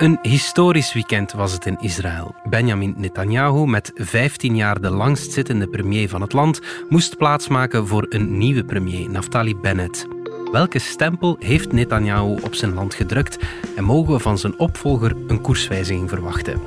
Een 0.00 0.18
historisch 0.22 0.92
weekend 0.92 1.32
was 1.32 1.52
het 1.52 1.66
in 1.66 1.76
Israël. 1.80 2.34
Benjamin 2.44 2.94
Netanyahu, 2.96 3.66
met 3.66 3.92
15 3.94 4.56
jaar 4.56 4.80
de 4.80 4.90
langstzittende 4.90 5.68
premier 5.68 6.08
van 6.08 6.20
het 6.20 6.32
land, 6.32 6.60
moest 6.88 7.16
plaatsmaken 7.16 7.86
voor 7.86 8.06
een 8.08 8.38
nieuwe 8.38 8.64
premier, 8.64 9.10
Naftali 9.10 9.56
Bennett. 9.56 10.06
Welke 10.52 10.78
stempel 10.78 11.36
heeft 11.38 11.72
Netanyahu 11.72 12.36
op 12.42 12.54
zijn 12.54 12.74
land 12.74 12.94
gedrukt 12.94 13.38
en 13.76 13.84
mogen 13.84 14.12
we 14.12 14.18
van 14.18 14.38
zijn 14.38 14.58
opvolger 14.58 15.16
een 15.26 15.40
koerswijziging 15.40 16.08
verwachten? 16.08 16.60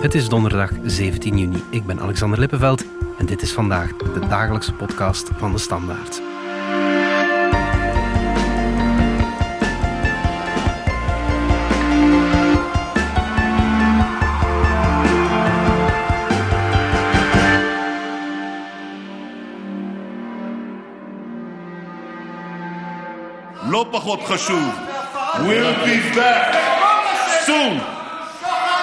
Het 0.00 0.14
is 0.14 0.28
donderdag 0.28 0.72
17 0.84 1.38
juni. 1.38 1.62
Ik 1.70 1.86
ben 1.86 2.00
Alexander 2.00 2.38
Lippenveld 2.38 2.84
en 3.18 3.26
dit 3.26 3.42
is 3.42 3.52
vandaag 3.52 3.96
de 3.96 4.26
dagelijkse 4.28 4.72
podcast 4.72 5.30
van 5.36 5.52
de 5.52 5.58
Standaard. 5.58 6.20
לא 23.69 23.85
פחות 23.91 24.19
חשוב, 24.27 24.73
we'll 25.35 25.85
be 25.85 26.15
back 26.15 26.55
soon. 27.45 27.79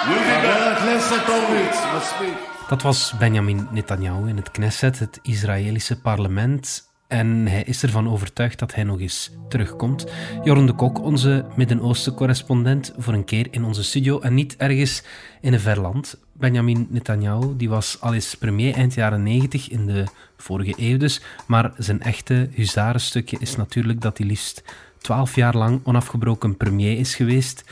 חבר 0.05 0.73
הכנסת 0.77 1.27
הורוביץ, 1.27 1.77
מספיק. 1.97 2.51
Dat 2.69 2.81
was 2.81 3.13
Benjamin 3.19 3.67
Netanyahu 3.71 4.27
in 4.27 4.37
het 4.37 4.51
Knesset, 4.51 4.99
het 4.99 5.19
Israëlische 5.21 6.01
parlement. 6.01 6.89
En 7.07 7.47
hij 7.47 7.63
is 7.63 7.83
ervan 7.83 8.09
overtuigd 8.09 8.59
dat 8.59 8.75
hij 8.75 8.83
nog 8.83 8.99
eens 8.99 9.31
terugkomt. 9.49 10.05
Jorn 10.43 10.65
de 10.65 10.73
Kok, 10.73 11.01
onze 11.01 11.45
Midden-Oosten-correspondent, 11.55 12.93
voor 12.97 13.13
een 13.13 13.25
keer 13.25 13.47
in 13.51 13.63
onze 13.63 13.83
studio 13.83 14.19
en 14.19 14.33
niet 14.33 14.55
ergens 14.55 15.03
in 15.41 15.53
een 15.53 15.59
ver 15.59 15.81
land. 15.81 16.17
Benjamin 16.38 16.86
Netanyahu 16.90 17.56
die 17.56 17.68
was 17.68 18.00
al 18.00 18.14
eens 18.14 18.34
premier 18.34 18.74
eind 18.74 18.94
jaren 18.94 19.22
90 19.22 19.70
in 19.70 19.86
de 19.86 20.04
vorige 20.36 20.74
eeuw 20.76 20.98
dus. 20.98 21.20
Maar 21.46 21.72
zijn 21.78 22.02
echte 22.02 22.48
huzarenstukje 22.52 23.36
is 23.40 23.56
natuurlijk 23.56 24.00
dat 24.00 24.18
hij 24.18 24.26
liefst 24.26 24.62
twaalf 24.98 25.34
jaar 25.34 25.56
lang 25.56 25.80
onafgebroken 25.84 26.56
premier 26.56 26.98
is 26.98 27.14
geweest. 27.14 27.64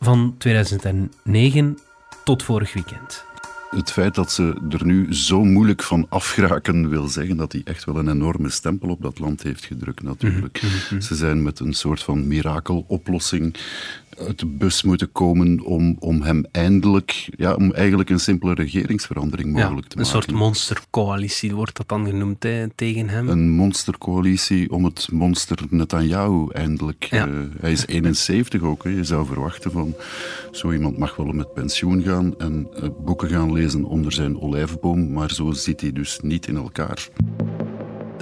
Van 0.00 0.34
2009 0.38 1.78
tot 2.24 2.42
vorig 2.42 2.72
weekend 2.72 3.27
het 3.70 3.92
feit 3.92 4.14
dat 4.14 4.32
ze 4.32 4.54
er 4.68 4.86
nu 4.86 5.14
zo 5.14 5.44
moeilijk 5.44 5.82
van 5.82 6.06
afgeraken, 6.08 6.88
wil 6.88 7.08
zeggen 7.08 7.36
dat 7.36 7.52
hij 7.52 7.60
echt 7.64 7.84
wel 7.84 7.96
een 7.96 8.08
enorme 8.08 8.50
stempel 8.50 8.88
op 8.88 9.02
dat 9.02 9.18
land 9.18 9.42
heeft 9.42 9.64
gedrukt, 9.64 10.02
natuurlijk. 10.02 10.62
Mhm, 10.62 10.72
mhm, 10.72 10.94
mhm. 10.94 11.00
Ze 11.00 11.14
zijn 11.14 11.42
met 11.42 11.60
een 11.60 11.74
soort 11.74 12.02
van 12.02 12.26
mirakeloplossing 12.26 13.56
uit 14.26 14.38
de 14.38 14.46
bus 14.46 14.82
moeten 14.82 15.12
komen 15.12 15.60
om, 15.60 15.96
om 15.98 16.22
hem 16.22 16.46
eindelijk, 16.52 17.28
ja, 17.36 17.54
om 17.54 17.72
eigenlijk 17.72 18.10
een 18.10 18.20
simpele 18.20 18.54
regeringsverandering 18.54 19.52
mogelijk 19.52 19.86
te 19.86 19.96
maken. 19.96 19.98
Een 19.98 20.22
soort 20.22 20.32
monstercoalitie 20.32 21.54
wordt 21.54 21.76
dat 21.76 21.88
dan 21.88 22.06
genoemd 22.06 22.46
tegen 22.74 23.08
hem. 23.08 23.28
Een 23.28 23.50
monstercoalitie 23.50 24.70
om 24.70 24.84
het 24.84 25.08
monster 25.12 25.58
Netanyahu 25.70 26.50
eindelijk. 26.52 27.04
Ja. 27.04 27.26
Uh, 27.26 27.34
hij 27.60 27.72
is 27.72 27.86
71 27.96 28.62
ook. 28.62 28.84
Hè. 28.84 28.90
Je 28.90 29.04
zou 29.04 29.26
verwachten 29.26 29.70
van 29.70 29.94
zo 30.52 30.72
iemand 30.72 30.98
mag 30.98 31.16
wel 31.16 31.26
met 31.26 31.54
pensioen 31.54 32.02
gaan 32.02 32.38
en 32.38 32.68
uh, 32.82 32.88
boeken 33.04 33.28
gaan 33.28 33.52
lezen 33.52 33.57
onder 33.84 34.12
zijn 34.12 34.40
olijfboom, 34.40 35.12
maar 35.12 35.30
zo 35.30 35.52
zit 35.52 35.80
hij 35.80 35.92
dus 35.92 36.18
niet 36.22 36.46
in 36.46 36.56
elkaar 36.56 37.08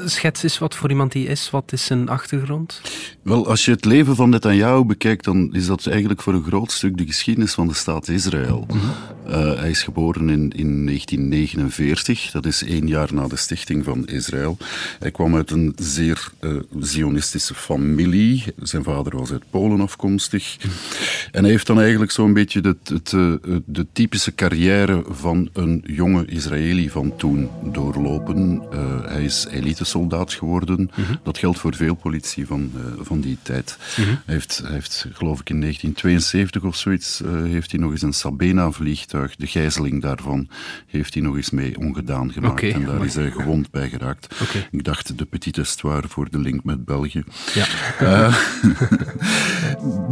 schets 0.04 0.42
eens 0.42 0.58
wat 0.58 0.74
voor 0.74 0.90
iemand 0.90 1.12
die 1.12 1.26
is. 1.26 1.50
Wat 1.50 1.72
is 1.72 1.84
zijn 1.84 2.08
achtergrond? 2.08 2.80
Wel, 3.22 3.48
als 3.48 3.64
je 3.64 3.70
het 3.70 3.84
leven 3.84 4.16
van 4.16 4.30
Netanyahu 4.30 4.84
bekijkt, 4.84 5.24
dan 5.24 5.54
is 5.54 5.66
dat 5.66 5.86
eigenlijk 5.86 6.22
voor 6.22 6.34
een 6.34 6.44
groot 6.44 6.72
stuk 6.72 6.96
de 6.96 7.06
geschiedenis 7.06 7.54
van 7.54 7.66
de 7.66 7.74
staat 7.74 8.08
Israël. 8.08 8.66
Eh, 9.28 9.58
hij 9.58 9.70
is 9.70 9.82
geboren 9.82 10.28
in, 10.28 10.52
in 10.56 10.86
1949, 10.86 12.30
dat 12.30 12.46
is 12.46 12.64
één 12.64 12.86
jaar 12.86 13.14
na 13.14 13.28
de 13.28 13.36
stichting 13.36 13.84
van 13.84 14.06
Israël. 14.06 14.56
Hij 14.98 15.10
kwam 15.10 15.36
uit 15.36 15.50
een 15.50 15.72
zeer 15.76 16.28
uh, 16.40 16.60
zionistische 16.78 17.54
familie. 17.54 18.44
Zijn 18.62 18.82
vader 18.82 19.16
was 19.16 19.32
uit 19.32 19.50
Polen 19.50 19.80
afkomstig. 19.80 20.56
En 21.32 21.42
hij 21.42 21.50
heeft 21.50 21.66
dan 21.66 21.80
eigenlijk 21.80 22.10
zo'n 22.10 22.32
beetje 22.32 22.60
de, 22.60 22.76
de, 22.82 23.40
eh, 23.42 23.56
de, 23.64 23.86
typische 23.92 24.34
carrière 24.34 25.04
van 25.08 25.48
een 25.52 25.84
jonge 25.86 26.24
Israëli 26.26 26.90
van 26.90 27.16
toen 27.16 27.48
doorlopen. 27.72 28.62
hij 29.06 29.24
is 29.24 29.46
elite 29.50 29.84
soldaat 29.84 30.32
geworden. 30.32 30.90
Mhm. 30.96 31.14
Dat 31.22 31.38
geldt 31.38 31.58
voor 31.58 31.74
veel 31.74 31.94
politie 31.94 32.46
van, 32.46 32.72
van 33.00 33.20
die 33.20 33.38
tijd. 33.42 33.78
Mhm. 33.96 34.08
hij, 34.08 34.34
heeft, 34.34 34.60
hij 34.64 34.72
heeft, 34.72 35.06
geloof 35.12 35.40
ik, 35.40 35.50
in 35.50 35.60
1972 35.60 36.62
of 36.62 36.76
zoiets, 36.76 37.22
heeft 37.44 37.70
hij 37.70 37.80
nog 37.80 37.90
eens 37.90 38.02
een 38.02 38.12
Sabena-vliegtuig, 38.12 39.15
de 39.36 39.46
gijzeling 39.46 40.02
daarvan, 40.02 40.48
heeft 40.86 41.14
hij 41.14 41.22
nog 41.22 41.36
eens 41.36 41.50
mee 41.50 41.78
ongedaan 41.78 42.32
gemaakt. 42.32 42.62
en 42.62 42.84
daar 42.84 43.04
is 43.04 43.14
hij 43.14 43.30
gewond 43.38 43.70
bij 43.70 43.88
geraakt. 43.88 44.40
Ik 44.70 44.84
dacht 44.84 45.18
de 45.18 45.24
petite 45.24 45.60
histoire 45.60 46.08
voor 46.08 46.30
de 46.30 46.38
link 46.38 46.64
met 46.64 46.84
België. 46.84 47.24
Ja. 47.54 47.66
Uh, 48.02 48.36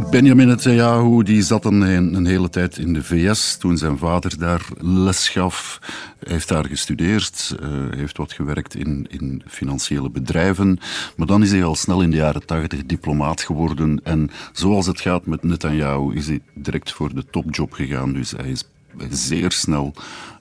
Benjamin 0.11 0.47
Netanyahu 0.47 1.23
die 1.23 1.41
zat 1.41 1.65
een, 1.65 1.81
een 2.15 2.25
hele 2.25 2.49
tijd 2.49 2.77
in 2.77 2.93
de 2.93 3.03
VS 3.03 3.57
toen 3.57 3.77
zijn 3.77 3.97
vader 3.97 4.39
daar 4.39 4.65
les 4.77 5.29
gaf. 5.29 5.79
Hij 6.19 6.33
heeft 6.33 6.47
daar 6.47 6.65
gestudeerd, 6.65 7.55
heeft 7.95 8.17
wat 8.17 8.33
gewerkt 8.33 8.75
in, 8.75 9.07
in 9.09 9.41
financiële 9.47 10.09
bedrijven. 10.09 10.79
Maar 11.15 11.27
dan 11.27 11.41
is 11.43 11.51
hij 11.51 11.63
al 11.63 11.75
snel 11.75 12.01
in 12.01 12.11
de 12.11 12.17
jaren 12.17 12.45
tachtig 12.45 12.85
diplomaat 12.85 13.41
geworden. 13.41 13.99
En 14.03 14.29
zoals 14.51 14.85
het 14.85 15.01
gaat 15.01 15.25
met 15.25 15.43
Netanyahu, 15.43 16.15
is 16.15 16.27
hij 16.27 16.41
direct 16.53 16.91
voor 16.91 17.15
de 17.15 17.25
topjob 17.31 17.73
gegaan. 17.73 18.13
Dus 18.13 18.31
hij 18.31 18.49
is 18.49 18.63
zeer 19.09 19.51
snel 19.51 19.93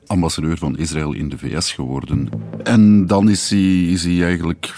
ambassadeur 0.06 0.58
van 0.58 0.78
Israël 0.78 1.12
in 1.12 1.28
de 1.28 1.38
VS 1.38 1.72
geworden. 1.72 2.28
En 2.62 3.06
dan 3.06 3.28
is 3.28 3.50
hij, 3.50 3.82
is 3.82 4.04
hij 4.04 4.22
eigenlijk 4.22 4.74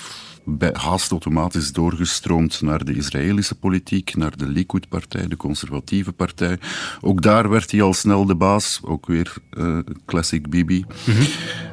haast 0.72 1.10
automatisch 1.10 1.72
doorgestroomd 1.72 2.60
naar 2.60 2.84
de 2.84 2.94
Israëlische 2.94 3.54
politiek, 3.54 4.16
naar 4.16 4.36
de 4.36 4.48
Likud-partij, 4.48 5.28
de 5.28 5.36
conservatieve 5.36 6.12
partij. 6.12 6.58
Ook 7.00 7.22
daar 7.22 7.48
werd 7.48 7.70
hij 7.70 7.82
al 7.82 7.94
snel 7.94 8.24
de 8.26 8.34
baas, 8.34 8.80
ook 8.84 9.06
weer 9.06 9.34
uh, 9.58 9.78
classic 10.06 10.50
Bibi. 10.50 10.84
Mhm. 11.04 11.22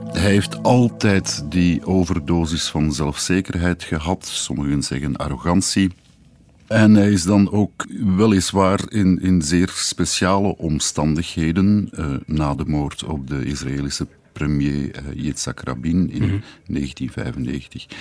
Hij 0.04 0.32
heeft 0.32 0.64
altijd 0.64 1.46
die 1.50 1.86
overdosis 1.86 2.70
van 2.70 2.94
zelfzekerheid 2.94 3.84
gehad, 3.84 4.26
sommigen 4.26 4.84
zeggen 4.84 5.16
arrogantie. 5.16 5.92
En 6.68 6.94
hij 6.94 7.12
is 7.12 7.24
dan 7.24 7.52
ook 7.52 7.86
weliswaar 8.16 8.80
in, 8.88 9.22
in 9.22 9.42
zeer 9.42 9.70
speciale 9.74 10.58
omstandigheden, 10.58 11.90
uh, 12.00 12.06
na 12.26 12.56
de 12.56 12.66
moord 12.66 13.04
op 13.04 13.28
de 13.28 13.46
Israëlische 13.46 14.08
premier 14.32 14.74
uh, 14.74 15.24
Yitzhak 15.24 15.60
Rabin 15.60 16.12
in 16.12 16.44
1995, 16.68 17.88
mhm. 17.88 17.96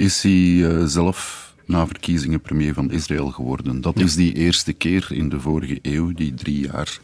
is 0.00 0.22
hij 0.22 0.32
uh, 0.32 0.84
zelf 0.84 1.52
na 1.66 1.86
verkiezingen 1.86 2.40
premier 2.40 2.74
van 2.74 2.90
Israël 2.90 3.30
geworden. 3.30 3.80
Dat 3.80 3.98
is 3.98 4.14
die 4.14 4.34
eerste 4.34 4.72
keer 4.72 5.06
in 5.10 5.28
de 5.28 5.40
vorige 5.40 5.78
eeuw, 5.82 6.12
die 6.12 6.34
drie 6.34 6.60
jaar. 6.60 6.98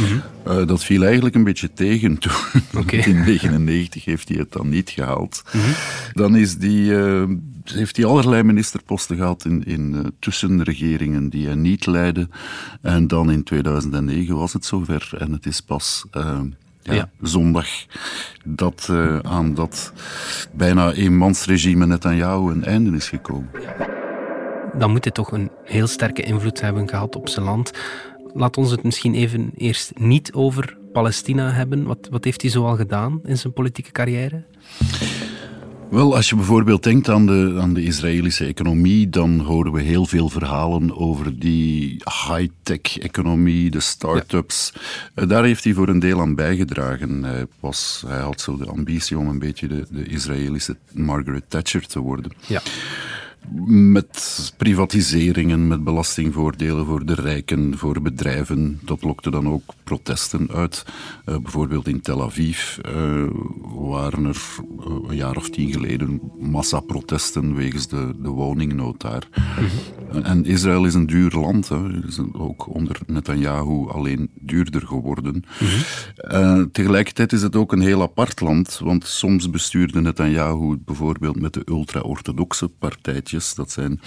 Mhm. 0.00 0.14
Uh, 0.46 0.66
dat 0.66 0.84
viel 0.84 1.04
eigenlijk 1.04 1.34
een 1.34 1.44
beetje 1.44 1.72
tegen 1.72 2.18
toen. 2.18 2.32
Okay. 2.74 2.98
In 3.10 3.24
1999 3.24 4.04
heeft 4.04 4.28
hij 4.28 4.38
het 4.38 4.52
dan 4.52 4.68
niet 4.68 4.90
gehaald. 4.90 5.42
Mhm. 5.52 5.70
Dan 6.12 6.36
is 6.36 6.56
die, 6.56 6.90
uh, 6.90 7.22
heeft 7.70 7.96
hij 7.96 8.06
allerlei 8.06 8.42
ministerposten 8.42 9.16
gehad 9.16 9.44
in, 9.44 9.64
in 9.64 9.92
uh, 9.94 10.00
tussenregeringen 10.18 11.28
die 11.28 11.46
hij 11.46 11.54
niet 11.54 11.86
leidde. 11.86 12.28
En 12.82 13.06
dan 13.06 13.30
in 13.30 13.42
2009 13.42 14.36
was 14.36 14.52
het 14.52 14.64
zover 14.64 15.10
en 15.18 15.32
het 15.32 15.46
is 15.46 15.60
pas 15.60 16.06
ja, 16.94 17.10
zondag 17.20 17.66
dat 18.44 18.88
uh, 18.90 19.18
aan 19.18 19.54
dat 19.54 19.92
bijna 20.52 20.92
eenmansregime 20.92 21.86
Netanyahu 21.86 22.50
een 22.50 22.64
einde 22.64 22.96
is 22.96 23.08
gekomen. 23.08 23.50
Dan 24.78 24.90
moet 24.90 25.04
hij 25.04 25.12
toch 25.12 25.32
een 25.32 25.50
heel 25.64 25.86
sterke 25.86 26.22
invloed 26.22 26.60
hebben 26.60 26.88
gehad 26.88 27.16
op 27.16 27.28
zijn 27.28 27.44
land. 27.44 27.70
Laat 28.34 28.56
ons 28.56 28.70
het 28.70 28.82
misschien 28.82 29.14
even 29.14 29.50
eerst 29.56 29.98
niet 29.98 30.32
over 30.32 30.78
Palestina 30.92 31.50
hebben. 31.50 31.84
Wat, 31.84 32.08
wat 32.10 32.24
heeft 32.24 32.42
hij 32.42 32.50
zoal 32.50 32.76
gedaan 32.76 33.20
in 33.24 33.38
zijn 33.38 33.52
politieke 33.52 33.92
carrière? 33.92 34.44
Wel, 35.90 36.14
als 36.14 36.28
je 36.28 36.36
bijvoorbeeld 36.36 36.82
denkt 36.82 37.08
aan 37.08 37.26
de, 37.26 37.56
aan 37.60 37.74
de 37.74 37.82
Israëlische 37.82 38.44
economie, 38.44 39.08
dan 39.08 39.40
horen 39.40 39.72
we 39.72 39.82
heel 39.82 40.06
veel 40.06 40.28
verhalen 40.28 40.96
over 40.96 41.38
die 41.38 42.02
high-tech 42.04 42.98
economie, 42.98 43.70
de 43.70 43.80
start-ups. 43.80 44.72
Eh, 45.14 45.28
daar 45.28 45.44
heeft 45.44 45.64
hij 45.64 45.72
voor 45.72 45.88
een 45.88 45.98
deel 45.98 46.20
aan 46.20 46.34
bijgedragen. 46.34 47.24
Hij, 47.24 47.46
was, 47.60 48.04
hij 48.06 48.18
had 48.18 48.40
zo 48.40 48.56
de 48.56 48.66
ambitie 48.66 49.18
om 49.18 49.28
een 49.28 49.38
beetje 49.38 49.68
de, 49.68 49.86
de 49.90 50.04
Israëlische 50.04 50.76
Margaret 50.92 51.44
Thatcher 51.48 51.86
te 51.86 51.98
worden. 51.98 52.32
Ja. 52.46 52.62
Met 53.66 54.52
privatiseringen, 54.56 55.68
met 55.68 55.84
belastingvoordelen 55.84 56.86
voor 56.86 57.06
de 57.06 57.14
rijken, 57.14 57.78
voor 57.78 58.02
bedrijven. 58.02 58.80
Dat 58.84 59.02
lokte 59.02 59.30
dan 59.30 59.48
ook 59.48 59.62
protesten 59.84 60.48
uit. 60.52 60.84
Uh, 61.26 61.36
bijvoorbeeld 61.38 61.88
in 61.88 62.00
Tel 62.00 62.22
Aviv 62.22 62.78
uh, 62.78 63.26
waren 63.88 64.24
er 64.24 64.42
uh, 64.60 64.96
een 65.08 65.16
jaar 65.16 65.36
of 65.36 65.50
tien 65.50 65.72
geleden 65.72 66.20
massaprotesten 66.38 67.54
wegens 67.54 67.88
de, 67.88 68.14
de 68.22 68.28
woningnood 68.28 69.00
daar. 69.00 69.28
Mhm. 69.30 70.24
En 70.24 70.44
Israël 70.44 70.84
is 70.84 70.94
een 70.94 71.06
duur 71.06 71.30
land. 71.30 71.68
Hè. 71.68 72.06
is 72.06 72.20
ook 72.32 72.74
onder 72.74 72.98
Netanyahu 73.06 73.88
alleen 73.88 74.30
duurder 74.40 74.86
geworden. 74.86 75.44
Mhm. 75.60 76.66
tegelijkertijd 76.72 77.32
is 77.32 77.42
het 77.42 77.56
ook 77.56 77.72
een 77.72 77.80
heel 77.80 78.02
apart 78.02 78.40
land, 78.40 78.80
want 78.82 79.04
soms 79.04 79.50
bestuurde 79.50 80.00
Netanyahu 80.00 80.76
bijvoorbeeld 80.84 81.40
met 81.40 81.52
de 81.52 81.62
ultra-orthodoxe 81.64 82.68
Dat 83.54 83.70
zijn 83.70 84.00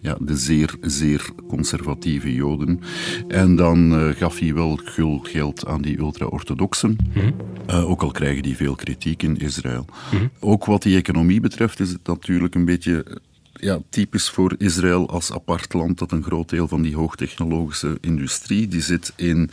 ja, 0.00 0.16
de 0.20 0.36
zeer, 0.36 0.74
zeer 0.80 1.30
conservatieve 1.48 2.34
Joden. 2.34 2.80
En 3.28 3.56
dan 3.56 3.92
uh, 3.92 4.16
gaf 4.16 4.38
hij 4.38 4.54
wel 4.54 4.80
gul 4.84 5.18
geld 5.18 5.66
aan 5.66 5.82
die 5.82 5.98
ultra-orthodoxen. 5.98 6.96
Mm 7.14 7.34
ook 7.68 8.02
al 8.02 8.10
krijgen 8.10 8.42
die 8.42 8.56
veel 8.56 8.74
kritiek 8.74 9.22
in 9.22 9.38
Israël. 9.38 9.84
Mm 10.12 10.30
Ook 10.40 10.64
wat 10.64 10.82
die 10.82 10.96
economie 10.96 11.40
betreft 11.40 11.80
is 11.80 11.90
het 11.90 12.06
natuurlijk 12.06 12.54
een 12.54 12.64
beetje 12.64 13.20
ja, 13.60 13.78
typisch 13.90 14.30
voor 14.30 14.54
Israël 14.58 15.10
als 15.10 15.32
apart 15.32 15.72
land 15.72 15.98
dat 15.98 16.12
een 16.12 16.22
groot 16.22 16.48
deel 16.48 16.68
van 16.68 16.82
die 16.82 16.96
hoogtechnologische 16.96 17.98
industrie 18.00 18.68
die 18.68 18.82
zit 18.82 19.12
in 19.16 19.50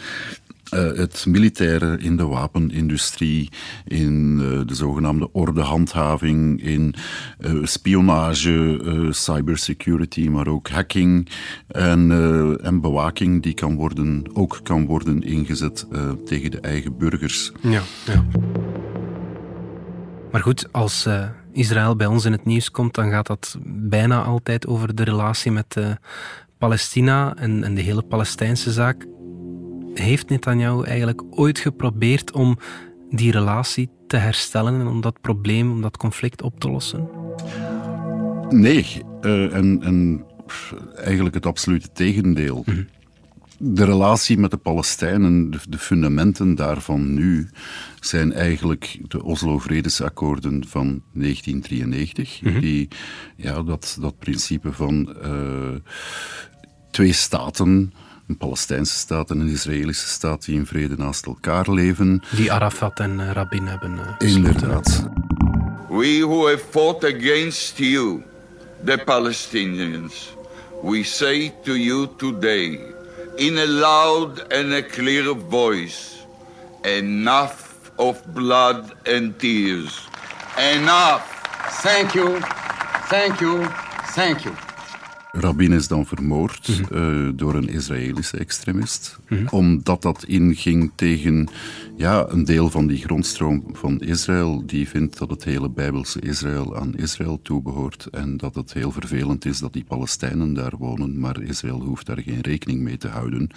uh, 0.74 0.98
het 0.98 1.26
militaire, 1.26 1.98
in 1.98 2.18
de 2.18 2.26
wapenindustrie, 2.26 3.50
in 3.86 4.40
uh, 4.42 4.62
de 4.66 4.76
zogenaamde 4.76 5.32
ordehandhaving, 5.32 6.64
in 6.64 6.96
uh, 7.40 7.66
spionage, 7.66 9.08
cybersecurity, 9.10 10.28
maar 10.28 10.48
ook 10.48 10.70
hacking 10.70 11.30
en, 11.68 12.12
en 12.64 12.82
bewaking 12.82 13.44
die 13.44 13.54
kan 13.54 13.76
worden, 13.76 14.24
ook 14.34 14.60
kan 14.64 14.86
worden 14.86 15.22
ingezet 15.24 15.88
tegen 16.26 16.52
de 16.52 16.60
eigen 16.60 16.98
burgers. 16.98 17.52
Ja, 17.62 17.82
ja. 18.06 18.26
Maar 20.32 20.42
goed, 20.42 20.68
als 20.72 21.08
Israël 21.52 21.96
bij 21.96 22.08
ons 22.08 22.26
in 22.26 22.32
het 22.32 22.46
nieuws 22.46 22.72
komt, 22.72 22.96
dan 22.96 23.10
gaat 23.10 23.28
dat 23.28 23.58
bijna 23.66 24.24
altijd 24.24 24.68
over 24.68 24.96
de 24.96 25.04
relatie 25.04 25.52
met 25.52 25.78
Palestina 26.58 27.36
en, 27.36 27.64
en 27.64 27.76
de 27.76 27.82
hele 27.82 28.02
Palestijnse 28.02 28.72
zaak 28.72 29.06
heeft 29.94 30.30
Netanyahu 30.30 30.84
eigenlijk 30.84 31.22
ooit 31.30 31.60
geprobeerd 31.60 32.32
om 32.32 32.58
die 33.10 33.32
relatie 33.32 33.90
te 34.08 34.18
herstellen 34.18 34.80
en 34.80 34.88
om 34.88 35.02
dat 35.02 35.22
probleem, 35.22 35.72
om 35.72 35.82
dat 35.82 35.98
conflict 35.98 36.42
op 36.42 36.60
te 36.60 36.70
lossen? 36.70 37.10
Nee, 38.50 39.02
uh, 39.22 39.56
en, 39.56 39.82
en, 39.84 40.26
eigenlijk 40.96 41.36
het 41.36 41.46
absolute 41.46 41.92
tegendeel. 41.92 42.64
Mhm. 42.66 42.84
De 43.58 43.86
relatie 43.86 44.38
met 44.38 44.52
de 44.52 44.58
Palestijnen, 44.58 45.52
de, 45.70 45.78
fundamenten 45.78 46.56
daarvan 46.56 47.14
nu, 47.14 47.50
zijn 48.00 48.34
eigenlijk 48.34 49.00
de 49.08 49.24
Oslo-vredesakkoorden 49.24 50.68
van 50.68 51.02
1993. 51.14 52.42
Mhm. 52.42 52.60
Die 52.60 52.88
ja, 53.36 53.64
dat, 53.64 53.98
dat 54.02 54.20
principe 54.20 54.72
van 54.72 55.16
uh, 55.24 55.76
twee 56.92 57.14
staten 57.14 57.94
een 58.28 58.38
Palestijnse 58.38 58.96
staat 58.96 59.30
en 59.30 59.40
een 59.40 59.50
Israëlische 59.50 60.08
staat 60.08 60.46
die 60.46 60.56
in 60.56 60.66
vrede 60.66 60.96
naast 60.98 61.26
elkaar 61.26 61.72
leven. 61.72 62.24
Die 62.36 62.52
Arafat 62.52 63.00
en 63.00 63.20
uh, 63.20 63.32
Rabin 63.32 63.68
hebben. 63.68 63.94
Uh, 64.22 64.30
Inderdaad. 64.30 65.08
We 65.90 66.20
who 66.20 66.48
have 66.48 66.64
fought 66.70 67.04
against 67.04 67.78
you, 67.78 68.24
the 68.86 69.02
Palestinians, 69.06 70.36
we 70.82 71.04
say 71.04 71.54
to 71.64 71.76
you 71.76 72.08
today, 72.18 72.80
in 73.36 73.58
a 73.58 73.68
loud 73.68 74.54
and 74.54 74.74
a 74.74 74.82
clear 74.82 75.36
voice, 75.50 76.26
enough 76.82 77.74
of 77.96 78.24
blood 78.34 78.96
and 79.06 79.40
tears. 79.40 80.08
Enough. 80.58 81.22
Thank 81.82 82.14
you. 82.14 82.40
Thank 83.10 83.40
you. 83.40 83.68
Thank 84.16 84.44
you. 84.44 84.73
Rabin 85.40 85.72
is 85.72 85.88
dan 85.88 86.06
vermoord 86.06 86.68
mhm. 86.68 86.96
eh, 86.96 87.32
door 87.36 87.56
een 87.56 87.70
Israëlische 87.70 88.38
extremist, 88.38 89.20
mhm. 89.30 89.48
omdat 89.50 90.02
dat 90.02 90.24
inging 90.24 90.92
tegen 90.96 91.48
ja, 91.98 92.26
een 92.30 92.44
deel 92.44 92.70
van 92.70 92.88
die 92.88 92.98
grondstroom 92.98 93.64
van 93.72 94.00
Israël, 94.00 94.66
die 94.66 94.88
vindt 94.88 95.18
dat 95.18 95.30
het 95.30 95.44
hele 95.44 95.70
Bijbelse 95.70 96.20
Israël 96.20 96.78
aan 96.78 96.98
Israël 96.98 97.40
toebehoort 97.42 98.08
en 98.12 98.38
dat 98.38 98.56
het 98.56 98.74
heel 98.74 98.92
vervelend 98.92 99.46
is 99.46 99.60
dat 99.60 99.74
die 99.74 99.84
Palestijnen 99.84 100.54
daar 100.54 100.78
wonen, 100.78 101.20
maar 101.20 101.42
Israël 101.42 101.82
hoeft 101.82 102.06
daar 102.06 102.22
geen 102.22 102.42
rekening 102.42 102.82
mee 102.82 102.98
te 102.98 103.08
houden. 103.08 103.50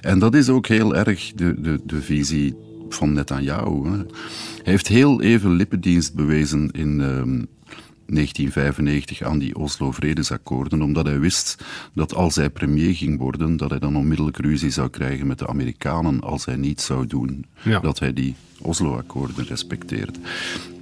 En 0.00 0.18
dat 0.18 0.34
is 0.34 0.48
ook 0.48 0.66
heel 0.66 0.96
erg 0.96 1.32
de, 1.32 1.60
de, 1.60 1.80
de 1.84 2.02
visie 2.02 2.54
van 2.88 3.12
Netanyahu. 3.12 3.84
Hè. 3.84 3.96
Hij 3.96 4.06
heeft 4.62 4.88
heel 4.88 5.22
even 5.22 5.50
lippendienst 5.50 6.14
bewezen 6.14 6.70
in, 6.70 7.00
ehm, 7.00 7.42
1995 8.06 9.22
aan 9.22 9.38
die 9.38 9.56
Oslo-vredesakkoorden, 9.56 10.82
omdat 10.82 11.06
hij 11.06 11.20
wist 11.20 11.64
dat 11.92 12.14
als 12.14 12.34
hij 12.34 12.50
premier 12.50 12.94
ging 12.94 13.18
worden, 13.18 13.56
dat 13.56 13.70
hij 13.70 13.78
dan 13.78 13.96
onmiddellijk 13.96 14.36
ruzie 14.36 14.70
zou 14.70 14.88
krijgen 14.88 15.26
met 15.26 15.38
de 15.38 15.46
Amerikanen 15.46 16.20
als 16.20 16.44
hij 16.44 16.56
niet 16.56 16.80
zou 16.80 17.06
doen 17.06 17.44
dat 17.82 17.98
hij 17.98 18.12
die 18.12 18.34
Oslo-akkoorden 18.60 19.44
respecteerde. 19.44 20.18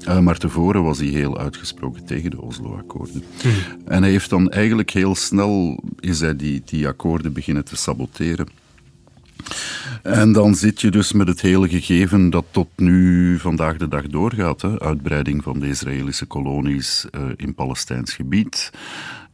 Uh, 0.09 0.19
maar 0.19 0.39
tevoren 0.39 0.83
was 0.83 0.99
hij 0.99 1.07
heel 1.07 1.39
uitgesproken 1.39 2.05
tegen 2.05 2.31
de 2.31 2.41
Oslo-akkoorden. 2.41 3.23
Hm. 3.41 3.49
En 3.85 4.03
hij 4.03 4.11
heeft 4.11 4.31
dan 4.31 4.51
eigenlijk 4.51 4.91
heel 4.91 5.15
snel 5.15 5.83
is 6.01 6.21
hij 6.21 6.37
die, 6.37 6.63
die 6.65 6.89
akkoorden 6.89 7.33
beginnen 7.33 7.65
te 7.65 7.77
saboteren. 7.77 8.49
En 10.03 10.33
dan 10.33 10.55
zit 10.55 10.81
je 10.81 10.91
dus 10.91 11.13
met 11.13 11.29
het 11.29 11.41
hele 11.41 11.69
gegeven 11.69 12.31
dat 12.31 12.45
tot 12.51 12.69
nu 12.77 13.39
vandaag 13.39 13.77
de 13.77 13.89
dag 13.89 14.07
doorgaat. 14.07 14.63
Hè. 14.63 14.81
Uitbreiding 14.81 15.43
van 15.43 15.59
de 15.59 15.69
Israëlische 15.69 16.27
kolonies 16.27 17.07
uh, 17.11 17.23
in 17.37 17.55
Palestijns 17.55 18.13
gebied. 18.13 18.71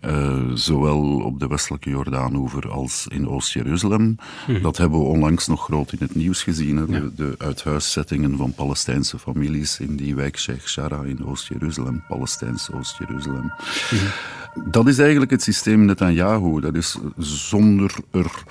Uh, 0.06 0.50
zowel 0.54 1.20
op 1.20 1.40
de 1.40 1.46
westelijke 1.46 1.90
Jordaanoever 1.90 2.70
als 2.70 3.06
in 3.10 3.28
Oost-Jeruzalem. 3.28 4.16
Mhm. 4.46 4.62
Dat 4.62 4.76
hebben 4.76 4.98
we 4.98 5.04
onlangs 5.04 5.46
nog 5.46 5.64
groot 5.64 5.92
in 5.92 5.98
het 6.00 6.14
nieuws 6.14 6.42
gezien. 6.42 6.76
Hè. 6.76 6.86
De, 6.86 7.10
de, 7.16 7.34
uithuiszettingen 7.38 8.36
van 8.36 8.52
Palestijnse 8.54 9.18
families 9.18 9.80
in 9.80 9.96
die 9.96 10.14
wijk 10.14 10.38
Sheikh 10.38 10.66
Shara 10.66 11.02
in 11.02 11.26
Oost-Jeruzalem, 11.26 12.04
Palestijns 12.08 12.70
Oost-Jeruzalem. 12.72 13.52
Mhm. 13.90 14.70
Dat 14.70 14.86
is 14.86 14.98
eigenlijk 14.98 15.30
het 15.30 15.42
systeem 15.42 15.84
Netanyahu. 15.84 16.60
Dat 16.60 16.74
is 16.74 16.98
zonder 17.18 17.94
er 18.10 18.44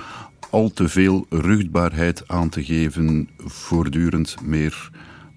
al 0.49 0.69
te 0.69 0.87
veel 0.87 1.25
ruchtbaarheid 1.29 2.23
aan 2.27 2.49
te 2.49 2.63
geven, 2.63 3.29
voortdurend 3.37 4.35
meer 4.43 4.89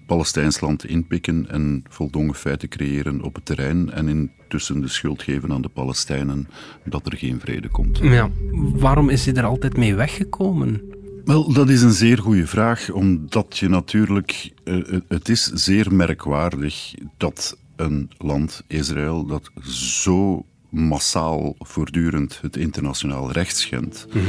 Palestijns 0.05 0.59
land 0.59 0.85
inpikken 0.85 1.49
en 1.49 1.83
voldongen 1.89 2.35
feiten 2.35 2.69
creëren 2.69 3.21
op 3.21 3.35
het 3.35 3.45
terrein 3.45 3.91
en 3.91 4.07
intussen 4.07 4.81
de 4.81 4.87
schuld 4.87 5.21
geven 5.21 5.51
aan 5.51 5.61
de 5.61 5.69
Palestijnen 5.69 6.47
dat 6.85 7.05
er 7.05 7.17
geen 7.17 7.39
vrede 7.39 7.69
komt. 7.69 7.97
Ja, 7.97 8.29
waarom 8.73 9.09
is 9.09 9.25
hij 9.25 9.33
er 9.33 9.43
altijd 9.43 9.77
mee 9.77 9.95
weggekomen? 9.95 10.81
Wel, 11.25 11.53
dat 11.53 11.69
is 11.69 11.81
een 11.81 11.91
zeer 11.91 12.17
goede 12.17 12.47
vraag, 12.47 12.91
omdat 12.91 13.57
je 13.57 13.69
natuurlijk, 13.69 14.51
uh, 14.63 14.99
het 15.07 15.29
is 15.29 15.43
zeer 15.43 15.93
merkwaardig 15.93 16.93
dat 17.17 17.57
een 17.75 18.11
land, 18.17 18.63
Israël, 18.67 19.25
dat 19.25 19.51
zo 19.67 20.45
massaal 20.69 21.55
voortdurend 21.59 22.39
het 22.41 22.57
internationaal 22.57 23.31
recht 23.31 23.57
schendt, 23.57 24.07
mhm 24.13 24.19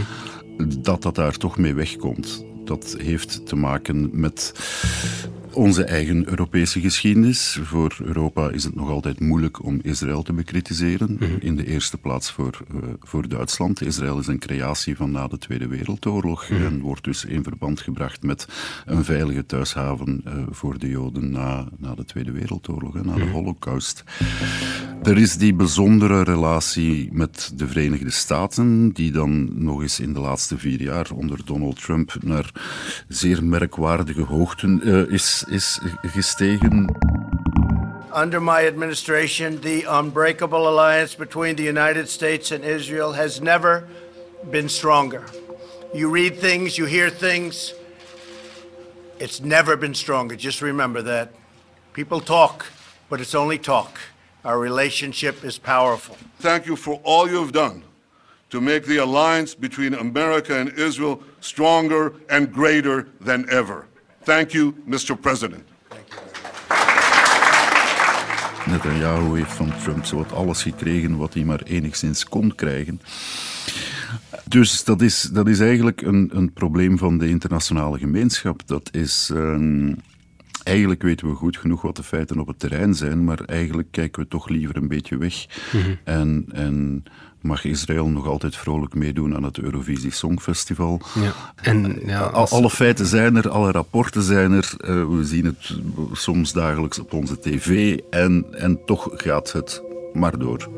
dat 0.78 1.02
dat 1.02 1.14
daar 1.14 1.36
toch 1.36 1.58
mee 1.58 1.74
wegkomt. 1.74 2.44
Dat 2.64 2.96
heeft 2.98 3.46
te 3.46 3.56
maken 3.56 4.10
met 4.12 4.52
onze 5.54 5.84
eigen 5.84 6.28
Europese 6.28 6.80
geschiedenis. 6.80 7.58
Voor 7.62 7.96
Europa 8.04 8.50
is 8.50 8.64
het 8.64 8.74
nog 8.74 8.90
altijd 8.90 9.20
moeilijk 9.20 9.64
om 9.64 9.78
Israël 9.82 10.22
te 10.22 10.32
bekritiseren. 10.32 11.16
Mhm. 11.20 11.36
In 11.40 11.56
de 11.56 11.66
eerste 11.66 11.98
plaats 11.98 12.30
voor, 12.30 12.60
uh, 12.74 12.80
voor 13.00 13.28
Duitsland. 13.28 13.82
Israël 13.82 14.18
is 14.18 14.26
een 14.26 14.38
creatie 14.38 14.96
van 14.96 15.10
na 15.10 15.26
de 15.26 15.38
Tweede 15.38 15.66
Wereldoorlog 15.66 16.48
mhm. 16.48 16.64
en 16.64 16.80
wordt 16.80 17.04
dus 17.04 17.24
in 17.24 17.42
verband 17.42 17.80
gebracht 17.80 18.22
met 18.22 18.48
een 18.84 19.04
veilige 19.04 19.46
thuishaven 19.46 20.22
uh, 20.26 20.32
voor 20.50 20.78
de 20.78 20.88
Joden 20.88 21.30
na, 21.30 21.68
na 21.78 21.94
de 21.94 22.04
Tweede 22.04 22.32
Wereldoorlog, 22.32 22.96
en 22.96 23.06
na 23.06 23.14
de 23.14 23.20
mhm. 23.20 23.32
Holocaust. 23.32 24.04
Er 25.02 25.18
is 25.18 25.36
die 25.36 25.54
bijzondere 25.54 26.22
relatie 26.22 27.08
met 27.12 27.52
de 27.54 27.66
Verenigde 27.66 28.10
Staten, 28.10 28.92
die 28.92 29.12
dan 29.12 29.62
nog 29.64 29.82
eens 29.82 30.00
in 30.00 30.12
de 30.12 30.20
laatste 30.20 30.58
vier 30.58 30.82
jaar 30.82 31.10
onder 31.14 31.40
Donald 31.44 31.82
Trump 31.82 32.16
naar 32.20 32.52
zeer 33.08 33.44
merkwaardige 33.44 34.22
hoogten 34.22 34.80
uh, 34.84 35.12
is 35.12 35.43
is 35.48 35.78
gestegen. 36.04 36.88
Under 38.12 38.40
my 38.40 38.66
administration, 38.66 39.60
the 39.60 39.84
unbreakable 39.88 40.68
alliance 40.68 41.14
between 41.14 41.56
the 41.56 41.64
United 41.64 42.08
States 42.08 42.52
and 42.52 42.64
Israel 42.64 43.12
has 43.12 43.40
never 43.40 43.88
been 44.50 44.68
stronger. 44.68 45.26
You 45.94 46.08
read 46.10 46.36
things, 46.38 46.78
you 46.78 46.86
hear 46.86 47.10
things. 47.10 47.74
It's 49.18 49.40
never 49.40 49.76
been 49.76 49.94
stronger. 49.94 50.36
Just 50.36 50.62
remember 50.62 51.02
that. 51.02 51.32
People 51.92 52.20
talk, 52.20 52.66
but 53.08 53.20
it's 53.20 53.34
only 53.34 53.58
talk. 53.58 53.98
Our 54.44 54.58
relationship 54.58 55.44
is 55.44 55.58
powerful. 55.58 56.16
Thank 56.40 56.66
you 56.66 56.76
for 56.76 57.00
all 57.04 57.28
you 57.28 57.40
have 57.40 57.52
done 57.52 57.82
to 58.50 58.60
make 58.60 58.84
the 58.84 58.98
alliance 58.98 59.54
between 59.54 59.94
America 59.94 60.56
and 60.56 60.70
Israel 60.78 61.22
stronger 61.40 62.14
and 62.28 62.52
greater 62.52 63.08
than 63.20 63.48
ever. 63.50 63.86
Thank 64.24 64.50
you, 64.50 64.74
Mr. 64.86 65.16
President. 65.20 65.62
Netanyahu 68.66 69.36
heeft 69.36 69.52
van 69.52 69.72
Trump 69.82 70.04
zowat 70.04 70.32
alles 70.32 70.62
gekregen 70.62 71.16
wat 71.16 71.34
hij 71.34 71.44
maar 71.44 71.62
enigszins 71.62 72.24
kon 72.24 72.54
krijgen. 72.54 73.00
Dus 74.44 74.84
dat 74.84 75.02
is, 75.02 75.22
dat 75.22 75.48
is 75.48 75.60
eigenlijk 75.60 76.02
een, 76.02 76.30
een 76.32 76.52
probleem 76.52 76.98
van 76.98 77.18
de 77.18 77.28
internationale 77.28 77.98
gemeenschap. 77.98 78.66
Dat 78.66 78.88
is. 78.92 79.30
Um, 79.32 79.96
eigenlijk 80.64 81.02
weten 81.02 81.28
we 81.28 81.34
goed 81.34 81.56
genoeg 81.56 81.82
wat 81.82 81.96
de 81.96 82.02
feiten 82.02 82.40
op 82.40 82.46
het 82.46 82.58
terrein 82.58 82.94
zijn, 82.94 83.24
maar 83.24 83.40
eigenlijk 83.40 83.88
kijken 83.90 84.22
we 84.22 84.28
toch 84.28 84.48
liever 84.48 84.76
een 84.76 84.88
beetje 84.88 85.16
weg. 85.16 85.46
Mm 85.72 85.98
en, 86.04 86.44
en 86.52 87.04
mag 87.40 87.64
Israël 87.64 88.08
nog 88.08 88.26
altijd 88.26 88.56
vrolijk 88.56 88.94
meedoen 88.94 89.34
aan 89.36 89.42
het 89.42 89.58
Eurovisie 89.58 90.12
Songfestival. 90.12 91.00
Ja. 91.14 91.32
En, 91.56 92.00
ja, 92.06 92.20
als... 92.20 92.50
Alle 92.50 92.70
feiten 92.70 93.06
zijn 93.06 93.36
er, 93.36 93.48
alle 93.48 93.70
rapporten 93.70 94.22
zijn 94.22 94.52
er. 94.52 94.74
Uh, 94.78 94.88
we 94.88 95.24
zien 95.24 95.44
het 95.44 95.76
soms 96.12 96.52
dagelijks 96.52 96.98
op 96.98 97.12
onze 97.12 97.38
tv 97.38 97.98
en, 98.10 98.46
en 98.50 98.84
toch 98.84 99.08
gaat 99.12 99.52
het 99.52 99.82
maar 100.12 100.38
door. 100.38 100.68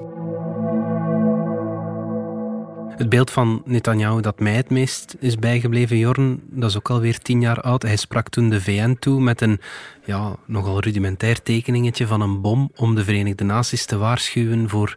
Het 2.97 3.09
beeld 3.09 3.31
van 3.31 3.63
Netanyahu 3.65 4.21
dat 4.21 4.41
mij 4.41 4.53
het 4.53 4.71
meest 4.71 5.17
is 5.19 5.39
bijgebleven, 5.39 5.99
Jorn, 5.99 6.43
dat 6.51 6.71
is 6.71 6.77
ook 6.77 6.91
alweer 6.91 7.19
tien 7.19 7.41
jaar 7.41 7.61
oud. 7.61 7.83
Hij 7.83 7.97
sprak 7.97 8.29
toen 8.29 8.49
de 8.49 8.61
VN 8.61 8.97
toe 9.01 9.21
met 9.21 9.41
een 9.41 9.61
ja, 10.05 10.37
nogal 10.45 10.81
rudimentair 10.81 11.43
tekeningetje 11.43 12.07
van 12.07 12.21
een 12.21 12.41
bom 12.41 12.71
om 12.77 12.95
de 12.95 13.05
Verenigde 13.05 13.45
Naties 13.45 13.87
te 13.87 13.97
waarschuwen 13.97 14.69
voor 14.69 14.97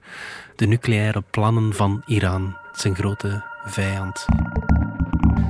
de 0.56 0.68
nucleaire 0.68 1.24
plannen 1.30 1.74
van 1.74 2.02
Iran, 2.06 2.58
zijn 2.74 2.96
grote 2.96 3.44
vijand. 3.66 4.26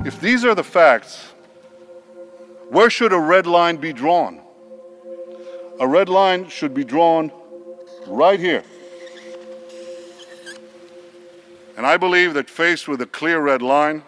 If 0.02 0.18
these 0.18 0.46
are 0.46 0.54
the 0.54 0.64
facts, 0.64 1.34
where 2.70 2.90
should 2.90 3.12
a 3.12 3.26
red 3.28 3.46
line 3.46 3.78
be 3.78 3.92
drawn? 3.92 4.40
A 5.80 5.86
red 5.86 6.08
line 6.08 6.44
should 6.48 6.74
be 6.74 6.84
drawn 6.84 7.32
right 8.06 8.40
here. 8.40 8.62
And 11.80 11.88
I 11.94 11.96
believe 11.98 12.34
that 12.34 12.50
faced 12.50 12.88
with 12.88 13.00
a 13.00 13.06
clear 13.06 13.40
red 13.40 13.62
line, 13.62 14.02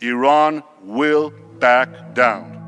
Iran 0.00 0.62
will 0.84 1.32
back 1.58 1.88
down. 2.14 2.58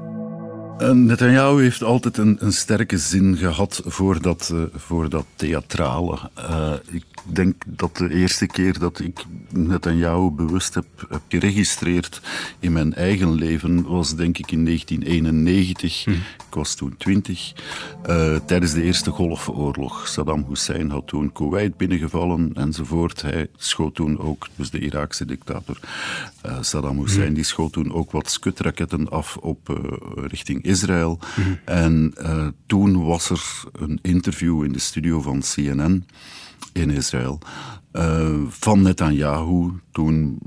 Netanyahu 1.07 1.63
heeft 1.63 1.83
altijd 1.83 2.17
een, 2.17 2.37
een, 2.41 2.53
sterke 2.53 2.99
zin 2.99 3.37
gehad 3.37 3.83
voor 3.85 4.23
dat, 4.23 4.51
uh, 4.55 4.63
voor 4.75 5.09
dat 5.09 5.27
theatrale. 5.37 6.19
Uh, 6.39 6.73
denk 7.25 7.63
dat 7.67 7.97
de 7.97 8.15
eerste 8.15 8.47
keer 8.47 8.79
dat 8.79 9.01
ik 9.01 9.25
Netanyahu 9.51 10.31
bewust 10.31 10.75
heb, 10.75 10.87
heb 11.09 11.21
geregistreerd 11.29 12.21
in 12.59 12.73
mijn 12.73 12.95
eigen 12.95 13.33
leven 13.33 13.83
was 13.83 14.17
denk 14.17 14.39
ik 14.39 14.53
in 14.53 14.65
1991. 14.65 16.05
Hm. 16.05 16.11
Ik 16.11 16.55
was 16.59 16.75
toen 16.75 16.95
twintig. 16.97 17.53
Uh, 18.09 18.37
tijdens 18.47 18.73
de 18.73 18.83
Eerste 18.83 19.11
Golfoorlog. 19.11 20.09
Saddam 20.09 20.45
Hussein 20.49 20.91
had 20.91 21.07
toen 21.07 21.33
Kuwait 21.33 21.77
binnengevallen 21.77 22.51
enzovoort. 22.55 23.23
Hij 23.23 23.47
schoot 23.57 23.95
toen 23.95 24.19
ook, 24.19 24.49
dus 24.57 24.71
de 24.71 24.79
Iraakse 24.79 25.25
dictator 25.25 25.79
Saddam 26.61 26.99
Hussein, 26.99 27.29
hm. 27.29 27.35
die 27.35 27.45
schoot 27.45 27.73
toen 27.73 27.93
ook 27.93 28.11
wat 28.11 28.31
skutraketten 28.31 29.09
af 29.11 29.37
op 29.37 29.81
richting 30.17 30.63
Israël. 30.63 31.19
Mhm. 31.37 31.55
En 31.65 32.15
toen 32.67 33.05
was 33.05 33.31
er 33.31 33.63
een 33.73 33.99
interview 34.03 34.65
in 34.65 34.73
de 34.73 34.79
studio 34.79 35.21
van 35.21 35.41
CNN 35.41 36.05
in 36.73 36.91
Israël 36.91 37.39
uh, 37.93 38.35
van 38.49 38.83
Netanyahu, 38.83 39.71
toen 39.93 40.39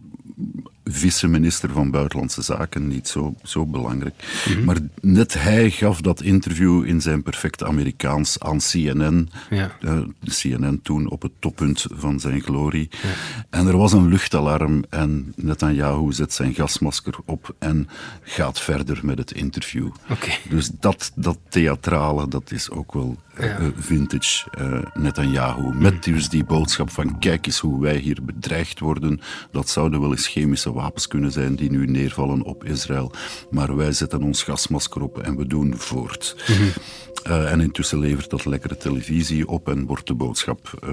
vice-minister 0.86 1.70
van 1.70 1.92
Buitenlandse 1.92 2.42
Zaken, 2.42 2.88
niet 2.88 3.08
zo, 3.08 3.36
zo 3.44 3.66
belangrijk. 3.66 4.44
Mhm. 4.50 4.64
Maar 4.64 4.78
net 5.02 5.34
hij 5.34 5.70
gaf 5.70 6.02
dat 6.02 6.22
interview 6.22 6.86
in 6.86 7.02
zijn 7.02 7.24
perfect 7.24 7.64
Amerikaans 7.64 8.40
aan 8.40 8.60
CNN. 8.60 9.30
Ja. 9.50 9.78
Uh, 9.82 10.00
CNN 10.26 10.80
toen 10.84 11.10
op 11.10 11.22
het 11.22 11.32
toppunt 11.40 11.86
van 11.94 12.20
zijn 12.20 12.42
glorie. 12.42 12.90
Ja. 12.90 13.10
En 13.50 13.68
er 13.68 13.78
was 13.78 13.94
een 13.94 14.08
luchtalarm 14.08 14.84
en 14.90 15.34
Netanyahu 15.36 16.12
zet 16.14 16.34
zijn 16.34 16.54
gasmasker 16.54 17.16
op 17.26 17.56
en 17.60 17.90
gaat 18.22 18.60
verder 18.60 19.00
met 19.04 19.18
het 19.18 19.32
interview. 19.32 19.88
Okay. 20.10 20.38
Dus 20.50 20.70
dat, 20.80 21.12
dat 21.16 21.38
theatrale, 21.50 22.28
dat 22.28 22.52
is 22.52 22.70
ook 22.70 22.94
wel 22.94 23.18
ja. 23.40 23.60
uh, 23.60 23.68
vintage 23.76 24.48
uh, 24.62 24.80
Netanyahu. 24.94 25.74
Met 25.74 26.04
dus 26.04 26.30
die 26.30 26.44
boodschap 26.44 26.90
van 26.90 27.20
kijk 27.20 27.46
eens 27.46 27.60
hoe 27.60 27.82
wij 27.82 27.98
hier 27.98 28.24
bedreigd 28.24 28.80
worden. 28.80 29.20
Dat 29.52 29.70
zouden 29.70 30.02
wel 30.02 30.12
eens 30.12 30.28
chemische 30.28 30.74
wapens 30.74 31.08
kunnen 31.08 31.32
zijn 31.32 31.56
die 31.56 31.72
nu 31.72 31.86
neervallen 31.86 32.42
op 32.42 32.64
Israël. 32.64 33.12
Maar 33.50 33.76
wij 33.76 33.92
zetten 33.92 34.24
ons 34.24 34.44
gasmasker 34.44 35.02
op 35.02 35.20
en 35.20 35.38
we 35.38 35.48
doen 35.48 35.74
voort. 35.78 36.36
Mm 36.48 36.56
-hmm. 36.56 36.72
uh, 37.28 37.52
en 37.52 37.62
intussen 37.62 38.00
levert 38.00 38.30
dat 38.30 38.46
lekkere 38.46 38.78
televisie 38.78 39.48
op 39.48 39.70
en 39.70 39.86
wordt 39.86 40.08
de 40.08 40.14
boodschap 40.14 40.80
uh, 40.84 40.90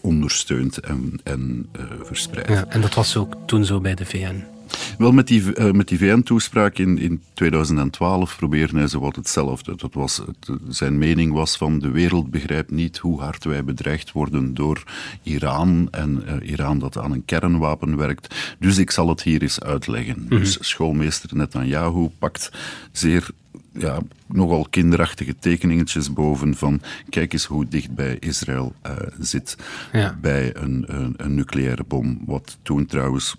ondersteund 0.00 0.78
en, 0.78 1.20
en 1.24 1.70
verspreid. 2.02 2.48
Ja, 2.48 2.66
en 2.68 2.80
dat 2.80 2.94
was 2.94 3.16
ook 3.16 3.34
toen 3.46 3.64
zo 3.64 3.80
bij 3.80 3.94
de 3.94 4.04
VN. 4.06 4.55
Wel, 4.98 5.12
met 5.12 5.26
die, 5.26 5.42
uh, 5.56 5.70
met 5.70 5.88
die 5.88 5.98
VN-toespraak 5.98 6.78
in, 6.78 6.98
in 6.98 7.22
2012 7.34 8.36
probeerde 8.36 8.78
hij 8.78 8.86
zo 8.86 9.00
wat 9.00 9.16
hetzelfde. 9.16 9.76
Dat 9.76 9.94
was, 9.94 10.16
het, 10.16 10.58
zijn 10.68 10.98
mening 10.98 11.32
was 11.32 11.56
van 11.56 11.78
de 11.78 11.90
wereld 11.90 12.30
begrijpt 12.30 12.70
niet 12.70 12.98
hoe 12.98 13.20
hard 13.20 13.44
wij 13.44 13.64
bedreigd 13.64 14.12
worden 14.12 14.54
door 14.54 14.82
Iran 15.22 15.88
en 15.90 16.22
uh, 16.26 16.50
Iran 16.50 16.78
dat 16.78 16.98
aan 16.98 17.12
een 17.12 17.24
kernwapen 17.24 17.96
werkt. 17.96 18.56
Dus 18.58 18.78
ik 18.78 18.90
zal 18.90 19.08
het 19.08 19.22
hier 19.22 19.42
eens 19.42 19.60
uitleggen. 19.60 20.18
Mm 20.18 20.28
-hmm. 20.28 20.38
Dus 20.38 20.58
schoolmeester 20.60 21.36
Netanyahu 21.36 22.08
pakt 22.18 22.50
zeer 22.92 23.30
ja, 23.72 23.98
nogal 24.26 24.66
kinderachtige 24.70 25.34
tekeningetjes 25.38 26.12
boven 26.12 26.54
van 26.54 26.80
kijk 27.08 27.32
eens 27.32 27.44
hoe 27.44 27.68
dicht 27.68 27.94
bij 27.94 28.16
Israël 28.18 28.74
uh, 28.86 28.92
zit 29.18 29.56
ja. 29.92 30.18
bij 30.20 30.56
een, 30.56 30.84
een, 30.86 31.14
een, 31.16 31.34
nucleaire 31.34 31.84
bom. 31.88 32.20
Wat 32.26 32.58
toen 32.62 32.86
trouwens 32.86 33.36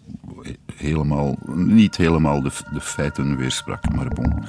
helemaal, 0.76 1.38
niet 1.56 1.98
helemaal 1.98 2.42
de, 2.42 2.52
de 2.74 2.82
feiten 2.82 3.38
weersprak, 3.38 3.96
maar 3.96 4.08
bon. 4.08 4.44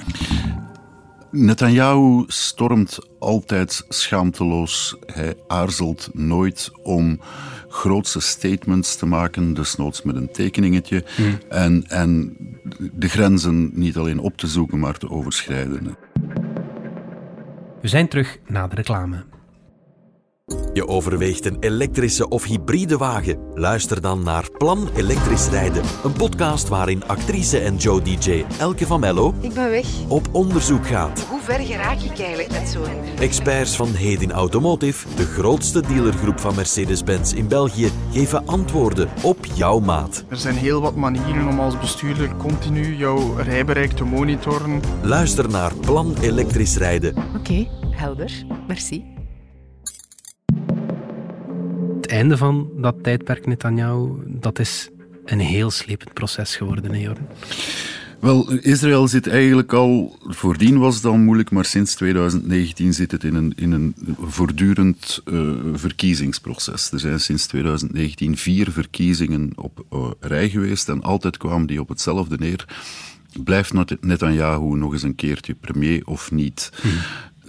Netanyahu 1.31 2.23
stormt 2.27 2.99
altijd 3.19 3.85
schaamteloos. 3.89 4.95
Hij 5.05 5.35
aarzelt 5.47 6.09
nooit 6.13 6.71
om 6.83 7.19
grootse 7.67 8.19
statements 8.19 8.95
te 8.95 9.05
maken, 9.05 9.53
desnoods 9.53 10.01
met 10.01 10.15
een 10.15 10.31
tekeningetje. 10.31 11.03
Hmm. 11.15 11.37
En, 11.49 11.83
en 11.87 12.37
de 12.93 13.09
grenzen 13.09 13.69
niet 13.73 13.97
alleen 13.97 14.19
op 14.19 14.37
te 14.37 14.47
zoeken, 14.47 14.79
maar 14.79 14.97
te 14.97 15.09
overschrijden. 15.09 15.97
We 17.81 17.87
zijn 17.87 18.07
terug 18.07 18.37
na 18.47 18.67
de 18.67 18.75
reclame. 18.75 19.23
Je 20.73 20.87
overweegt 20.87 21.45
een 21.45 21.57
elektrische 21.59 22.27
of 22.27 22.43
hybride 22.43 22.97
wagen? 22.97 23.37
Luister 23.53 24.01
dan 24.01 24.23
naar 24.23 24.49
Plan 24.57 24.89
Elektrisch 24.95 25.49
Rijden, 25.49 25.83
een 26.03 26.13
podcast 26.13 26.67
waarin 26.67 27.03
actrice 27.07 27.59
en 27.59 27.75
Joe 27.75 28.01
DJ 28.01 28.45
Elke 28.59 28.85
van 28.85 28.99
Mello 28.99 29.33
ik 29.41 29.53
ben 29.53 29.69
weg. 29.69 29.85
op 30.07 30.27
onderzoek 30.31 30.87
gaat. 30.87 31.25
Hoe 31.29 31.39
ver 31.41 31.59
geraak 31.59 31.99
ik 31.99 32.19
eigenlijk 32.19 32.51
met 32.51 32.67
zo'n... 32.67 33.19
Experts 33.19 33.75
van 33.75 33.87
Hedin 33.93 34.31
Automotive, 34.31 35.07
de 35.15 35.25
grootste 35.25 35.81
dealergroep 35.81 36.39
van 36.39 36.55
Mercedes-Benz 36.55 37.33
in 37.33 37.47
België, 37.47 37.91
geven 38.11 38.45
antwoorden 38.45 39.09
op 39.23 39.45
jouw 39.53 39.79
maat. 39.79 40.23
Er 40.29 40.37
zijn 40.37 40.55
heel 40.55 40.81
wat 40.81 40.95
manieren 40.95 41.47
om 41.47 41.59
als 41.59 41.79
bestuurder 41.79 42.35
continu 42.35 42.95
jouw 42.95 43.35
rijbereik 43.35 43.91
te 43.91 44.03
monitoren. 44.03 44.81
Luister 45.01 45.49
naar 45.49 45.75
Plan 45.75 46.15
Elektrisch 46.21 46.77
Rijden. 46.77 47.15
Oké, 47.17 47.37
okay, 47.37 47.69
helder. 47.91 48.45
Merci 48.67 49.18
einde 52.09 52.37
van 52.37 52.69
dat 52.75 53.03
tijdperk 53.03 53.45
Netanyahu, 53.45 54.09
dat 54.25 54.59
is 54.59 54.89
een 55.25 55.39
heel 55.39 55.71
slepend 55.71 56.13
proces 56.13 56.55
geworden, 56.55 56.91
hè 56.91 56.97
Jorn? 56.97 57.27
Wel, 58.19 58.51
Israël 58.51 59.07
zit 59.07 59.27
eigenlijk 59.27 59.73
al, 59.73 60.17
voordien 60.23 60.79
was 60.79 60.95
het 60.95 61.05
al 61.05 61.17
moeilijk, 61.17 61.51
maar 61.51 61.65
sinds 61.65 61.95
2019 61.95 62.93
zit 62.93 63.11
het 63.11 63.23
in 63.23 63.35
een, 63.35 63.53
in 63.55 63.71
een 63.71 63.95
voortdurend 64.19 65.21
uh, 65.25 65.51
verkiezingsproces. 65.73 66.91
Er 66.91 66.99
zijn 66.99 67.19
sinds 67.19 67.47
2019 67.47 68.37
vier 68.37 68.71
verkiezingen 68.71 69.51
op 69.55 69.85
uh, 69.93 70.07
rij 70.19 70.49
geweest 70.49 70.89
en 70.89 71.01
altijd 71.01 71.37
kwamen 71.37 71.67
die 71.67 71.81
op 71.81 71.89
hetzelfde 71.89 72.37
neer. 72.39 72.65
Blijft 73.43 73.73
Netanyahu 74.01 74.75
nog 74.75 74.93
eens 74.93 75.03
een 75.03 75.15
keertje 75.15 75.53
premier 75.53 76.01
of 76.05 76.31
niet? 76.31 76.71
Hmm 76.81 76.91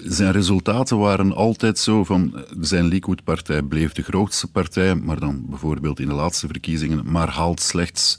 zijn 0.05 0.33
resultaten 0.33 0.99
waren 0.99 1.35
altijd 1.35 1.79
zo 1.79 2.05
van 2.05 2.45
zijn 2.61 2.85
Likud-partij 2.85 3.63
bleef 3.63 3.93
de 3.93 4.03
grootste 4.03 4.51
partij, 4.51 4.95
maar 4.95 5.21
dan 5.21 5.45
bijvoorbeeld 5.49 6.01
in 6.01 6.09
de 6.09 6.15
laatste 6.15 6.47
verkiezingen, 6.47 7.11
maar 7.11 7.29
haalt 7.29 7.61
slechts 7.61 8.19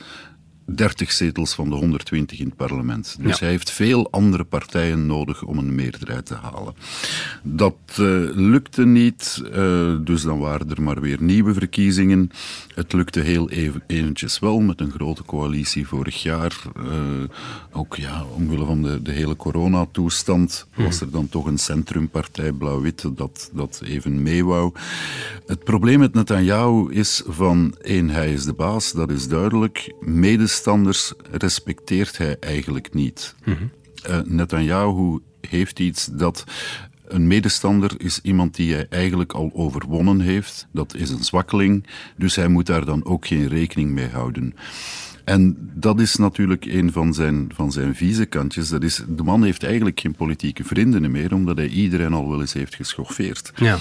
30 0.66 1.12
zetels 1.12 1.54
van 1.54 1.70
de 1.70 1.76
120 1.76 2.40
in 2.40 2.46
het 2.46 2.56
parlement. 2.56 3.18
Dus 3.20 3.40
hij 3.40 3.50
heeft 3.50 3.72
veel 3.72 4.12
andere 4.12 4.44
partijen 4.44 5.06
nodig 5.06 5.44
om 5.44 5.58
een 5.58 5.76
meerderheid 5.76 6.26
te 6.26 6.36
halen. 6.36 6.74
Dat 7.44 7.76
uh, 7.90 7.98
lukte 8.36 8.86
niet, 8.86 9.42
uh, 9.56 9.96
dus 10.02 10.22
dan 10.22 10.40
waren 10.40 10.70
er 10.70 10.82
maar 10.82 11.02
weer 11.02 11.22
nieuwe 11.22 11.54
verkiezingen. 11.54 12.32
Het 12.76 12.94
lukte 12.94 13.20
heel 13.20 13.50
even, 13.50 13.84
eventjes 13.88 14.40
wel 14.40 14.60
met 14.60 14.80
een 14.80 14.92
grote 14.92 15.24
coalitie 15.24 15.88
vorig 15.88 16.22
jaar. 16.22 16.62
Uh, 16.78 16.86
ook 17.72 17.96
ja, 17.96 18.24
omwille 18.36 18.66
van 18.66 18.82
de, 18.82 19.02
de 19.02 19.12
hele 19.12 19.36
coronatoestand 19.36 20.68
hmm. 20.72 20.86
was 20.86 21.02
er 21.02 21.12
dan 21.12 21.30
toch 21.30 21.46
een 21.46 21.58
centrumpartij, 21.58 22.52
Blauw-Wit, 22.52 23.06
dat, 23.16 23.50
dat 23.54 23.82
even 23.86 24.24
mee 24.24 24.46
wou. 24.46 24.72
Het 25.46 25.64
probleem 25.64 26.00
met 26.00 26.14
Netanyahu 26.14 26.92
is 26.92 27.24
van, 27.28 27.76
één, 27.82 28.10
hij 28.10 28.34
is 28.34 28.46
de 28.46 28.54
baas, 28.54 28.92
dat 28.92 29.10
is 29.10 29.28
duidelijk. 29.28 29.94
Medestanders 30.52 31.14
respecteert 31.32 32.18
hij 32.18 32.38
eigenlijk 32.40 32.94
niet. 32.94 33.36
Mm 33.46 33.54
-hmm. 33.54 33.72
uh, 34.10 34.20
Netanyahu 34.26 35.20
heeft 35.42 35.80
iets 35.80 36.06
dat 36.06 36.44
een 37.08 37.28
medestander 37.28 37.92
is 37.98 38.20
iemand 38.22 38.56
die 38.56 38.74
hij 38.74 38.88
eigenlijk 38.90 39.34
al 39.34 39.52
overwonnen 39.54 40.20
heeft. 40.20 40.68
Dat 40.72 40.96
is 40.96 41.10
een 41.10 41.24
zwakkeling, 41.24 41.88
dus 42.18 42.36
hij 42.36 42.48
moet 42.48 42.66
daar 42.66 42.86
dan 42.86 43.06
ook 43.06 43.28
geen 43.28 43.48
rekening 43.48 43.92
mee 43.92 44.08
houden. 44.08 44.56
En 45.24 45.72
dat 45.74 46.00
is 46.00 46.16
natuurlijk 46.16 46.66
een 46.66 46.92
van 46.92 47.14
zijn, 47.14 47.52
van 47.54 47.72
zijn 47.72 47.96
vieze 47.96 48.26
kantjes. 48.26 48.70
Dat 48.70 48.84
is, 48.84 49.04
de 49.08 49.24
man 49.24 49.44
heeft 49.44 49.64
eigenlijk 49.64 50.00
geen 50.00 50.16
politieke 50.16 50.64
vrienden 50.64 51.12
meer, 51.12 51.34
omdat 51.34 51.58
hij 51.58 51.68
iedereen 51.68 52.14
al 52.14 52.30
wel 52.30 52.42
eens 52.42 52.54
heeft 52.54 52.76
geschoffeerd. 52.76 53.52
Ja. 53.56 53.78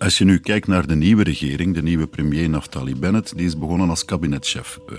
Als 0.00 0.18
je 0.18 0.24
nu 0.24 0.38
kijkt 0.38 0.66
naar 0.66 0.86
de 0.86 0.94
nieuwe 0.94 1.22
regering, 1.22 1.74
de 1.74 1.82
nieuwe 1.82 2.06
premier 2.06 2.48
Naftali 2.48 2.96
Bennett, 2.96 3.36
die 3.36 3.46
is 3.46 3.58
begonnen 3.58 3.88
als 3.88 4.04
kabinetchef 4.04 4.78
uh, 4.92 4.98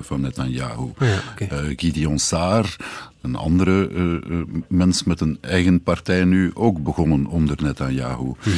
van 0.00 0.20
Netanyahu. 0.20 0.90
Ja, 0.98 1.22
okay. 1.32 1.68
uh, 1.68 1.72
Gideon 1.76 2.18
Saar, 2.18 2.76
een 3.20 3.34
andere 3.34 3.88
uh, 3.90 4.42
mens 4.68 5.04
met 5.04 5.20
een 5.20 5.38
eigen 5.40 5.82
partij 5.82 6.24
nu, 6.24 6.50
ook 6.54 6.82
begonnen 6.82 7.26
onder 7.26 7.56
Netanyahu. 7.62 8.24
Mm 8.24 8.36
-hmm. 8.38 8.52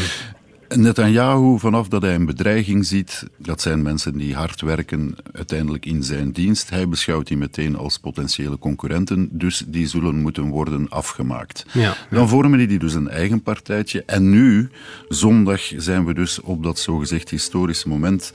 Netanyahu, 0.68 1.58
vanaf 1.58 1.88
dat 1.88 2.02
hij 2.02 2.14
een 2.14 2.26
bedreiging 2.26 2.86
ziet, 2.86 3.26
dat 3.36 3.60
zijn 3.60 3.82
mensen 3.82 4.18
die 4.18 4.34
hard 4.34 4.60
werken 4.60 5.16
uiteindelijk 5.32 5.86
in 5.86 6.02
zijn 6.02 6.32
dienst. 6.32 6.70
Hij 6.70 6.88
beschouwt 6.88 7.26
die 7.26 7.36
meteen 7.36 7.76
als 7.76 7.98
potentiële 7.98 8.58
concurrenten, 8.58 9.28
dus 9.32 9.64
die 9.66 9.86
zullen 9.86 10.20
moeten 10.20 10.48
worden 10.48 10.88
afgemaakt. 10.88 11.66
Ja, 11.72 11.96
Dan 12.10 12.28
vormen 12.28 12.68
die 12.68 12.78
dus 12.78 12.94
een 12.94 13.08
eigen 13.08 13.42
partijtje. 13.42 14.02
En 14.06 14.30
nu, 14.30 14.70
zondag, 15.08 15.60
zijn 15.76 16.04
we 16.04 16.14
dus 16.14 16.40
op 16.40 16.62
dat 16.62 16.78
zogezegd 16.78 17.30
historische 17.30 17.88
moment 17.88 18.32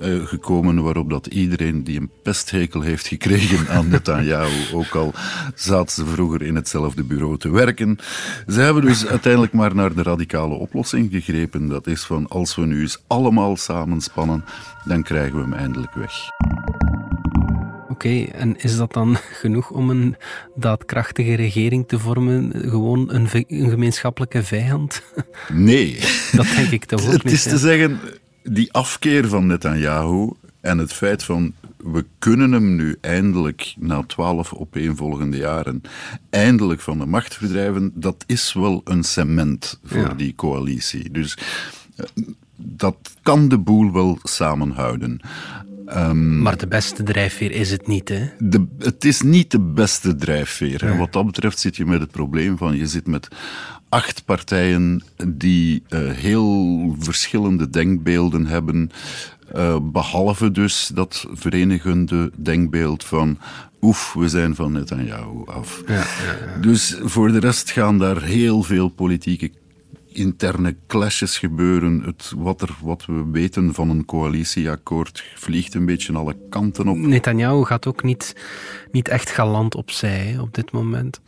uh, 0.00 0.26
gekomen 0.26 0.82
waarop 0.82 1.10
dat 1.10 1.26
iedereen 1.26 1.84
die 1.84 2.00
een 2.00 2.10
pesthekel 2.22 2.80
heeft 2.80 3.06
gekregen 3.06 3.68
aan 3.68 3.88
Netanyahu, 3.98 4.74
ook 4.74 4.94
al 4.94 5.12
zaten 5.54 5.94
ze 5.94 6.06
vroeger 6.06 6.42
in 6.42 6.54
hetzelfde 6.54 7.04
bureau 7.04 7.38
te 7.38 7.50
werken, 7.50 7.98
ze 8.46 8.60
hebben 8.60 8.84
dus 8.84 9.06
uiteindelijk 9.06 9.52
maar 9.52 9.74
naar 9.74 9.94
de 9.94 10.02
radicale 10.02 10.54
oplossing 10.54 11.10
gegrepen 11.10 11.67
dat 11.68 11.86
is 11.86 12.02
van 12.04 12.28
als 12.28 12.54
we 12.54 12.66
nu 12.66 12.80
eens 12.80 13.02
allemaal 13.06 13.56
samenspannen, 13.56 14.44
dan 14.84 15.02
krijgen 15.02 15.34
we 15.36 15.42
hem 15.42 15.52
eindelijk 15.52 15.94
weg. 15.94 16.12
Oké, 17.88 18.22
en 18.22 18.56
is 18.56 18.76
dat 18.76 18.92
dan 18.92 19.16
genoeg 19.40 19.70
om 19.70 19.90
een 19.90 20.16
daadkrachtige 20.54 21.34
regering 21.34 21.88
te 21.88 21.98
vormen? 21.98 22.52
Gewoon 22.54 23.12
een, 23.14 23.28
een 23.32 23.70
gemeenschappelijke 23.70 24.42
vijand? 24.42 25.02
Nee. 25.52 25.98
Dat 26.32 26.46
denk 26.56 26.70
ik 26.70 26.84
toch 26.84 27.04
ook 27.06 27.12
Het 27.12 27.24
niet. 27.24 27.32
is 27.32 27.42
te 27.42 27.58
zeggen, 27.58 28.00
die 28.42 28.72
afkeer 28.72 29.28
van 29.28 29.46
Netanyahu 29.46 30.30
en 30.60 30.78
het 30.78 30.92
feit 30.92 31.24
van 31.24 31.52
we 31.92 32.04
kunnen 32.18 32.52
hem 32.52 32.76
nu 32.76 32.96
eindelijk, 33.00 33.74
na 33.78 34.02
twaalf 34.02 34.54
opeenvolgende 34.54 35.36
jaren, 35.36 35.82
eindelijk 36.30 36.80
van 36.80 36.98
de 36.98 37.06
macht 37.06 37.34
verdrijven, 37.34 37.92
dat 37.94 38.24
is 38.26 38.52
wel 38.52 38.80
een 38.84 39.04
cement 39.04 39.80
voor 39.84 39.98
ja. 39.98 40.14
die 40.14 40.34
coalitie. 40.34 41.10
Dus 41.10 41.38
uh, 41.96 42.26
dat 42.56 42.96
kan 43.22 43.48
de 43.48 43.58
boel 43.58 43.92
wel 43.92 44.18
samenhouden. 44.22 45.20
Um, 45.96 46.42
maar 46.42 46.56
de 46.56 46.66
beste 46.66 47.02
drijfveer 47.02 47.50
is 47.50 47.70
het 47.70 47.86
niet, 47.86 48.08
hè? 48.08 48.28
De, 48.38 48.66
het 48.78 49.04
is 49.04 49.22
niet 49.22 49.50
de 49.50 49.60
beste 49.60 50.14
drijfveer. 50.14 50.84
Ja. 50.84 50.90
En 50.90 50.98
wat 50.98 51.12
dat 51.12 51.26
betreft 51.26 51.58
zit 51.58 51.76
je 51.76 51.86
met 51.86 52.00
het 52.00 52.10
probleem 52.10 52.56
van, 52.56 52.76
je 52.76 52.86
zit 52.86 53.06
met 53.06 53.28
acht 53.88 54.24
partijen 54.24 55.02
die 55.26 55.82
uh, 55.88 56.10
heel 56.10 56.94
verschillende 56.98 57.70
denkbeelden 57.70 58.46
hebben. 58.46 58.90
Uh, 59.56 59.76
behalve 59.82 60.50
dus 60.50 60.90
dat 60.94 61.26
verenigende 61.32 62.30
denkbeeld 62.36 63.04
van 63.04 63.38
oef, 63.80 64.12
we 64.12 64.28
zijn 64.28 64.54
van 64.54 64.72
Netanyahu 64.72 65.46
af. 65.46 65.82
Ja, 65.86 65.94
ja, 65.94 66.02
ja. 66.54 66.60
Dus 66.60 66.96
voor 67.02 67.32
de 67.32 67.40
rest 67.40 67.70
gaan 67.70 67.98
daar 67.98 68.22
heel 68.22 68.62
veel 68.62 68.88
politieke 68.88 69.50
interne 70.12 70.76
clashes 70.86 71.38
gebeuren. 71.38 72.02
Het, 72.04 72.32
wat, 72.36 72.62
er, 72.62 72.76
wat 72.82 73.06
we 73.06 73.24
weten 73.32 73.74
van 73.74 73.90
een 73.90 74.04
coalitieakkoord 74.04 75.24
vliegt 75.34 75.74
een 75.74 75.86
beetje 75.86 76.12
alle 76.12 76.36
kanten 76.50 76.88
op. 76.88 76.96
Netanyahu 76.96 77.64
gaat 77.64 77.86
ook 77.86 78.02
niet, 78.02 78.36
niet 78.92 79.08
echt 79.08 79.30
galant 79.30 79.74
opzij 79.74 80.38
op 80.40 80.54
dit 80.54 80.72
moment. 80.72 81.20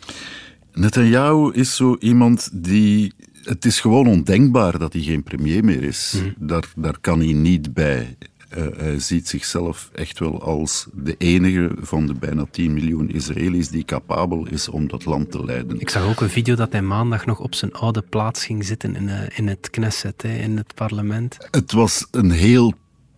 Netanyahu 0.72 1.52
is 1.52 1.76
zo 1.76 1.96
iemand 2.00 2.50
die 2.52 3.12
het 3.44 3.64
is 3.64 3.80
gewoon 3.80 4.06
ondenkbaar 4.06 4.78
dat 4.78 4.92
hij 4.92 5.02
geen 5.02 5.22
premier 5.22 5.64
meer 5.64 5.82
is. 5.82 6.14
Mm. 6.16 6.48
Daar, 6.48 6.72
daar 6.76 6.98
kan 7.00 7.18
hij 7.18 7.32
niet 7.32 7.74
bij. 7.74 8.16
Uh, 8.58 8.66
hij 8.76 8.98
ziet 8.98 9.28
zichzelf 9.28 9.90
echt 9.92 10.18
wel 10.18 10.42
als 10.42 10.86
de 10.92 11.14
enige 11.18 11.70
van 11.80 12.06
de 12.06 12.14
bijna 12.14 12.46
10 12.50 12.72
miljoen 12.72 13.10
Israëli's 13.10 13.68
die 13.68 13.84
capabel 13.84 14.46
is 14.46 14.68
om 14.68 14.88
dat 14.88 15.04
land 15.04 15.30
te 15.30 15.44
leiden. 15.44 15.80
Ik 15.80 15.90
zag 15.90 16.08
ook 16.08 16.20
een 16.20 16.30
video 16.30 16.54
dat 16.54 16.72
hij 16.72 16.82
maandag 16.82 17.26
nog 17.26 17.38
op 17.38 17.54
zijn 17.54 17.72
oude 17.72 18.02
plaats 18.02 18.44
ging 18.44 18.64
zitten 18.64 18.96
in, 18.96 19.08
uh, 19.08 19.38
in 19.38 19.48
het 19.48 19.70
Knesset, 19.70 20.22
hè, 20.22 20.36
in 20.36 20.56
het 20.56 20.74
parlement. 20.74 21.48
Het 21.50 21.72
was 21.72 22.06
een 22.10 22.30
heel 22.30 22.74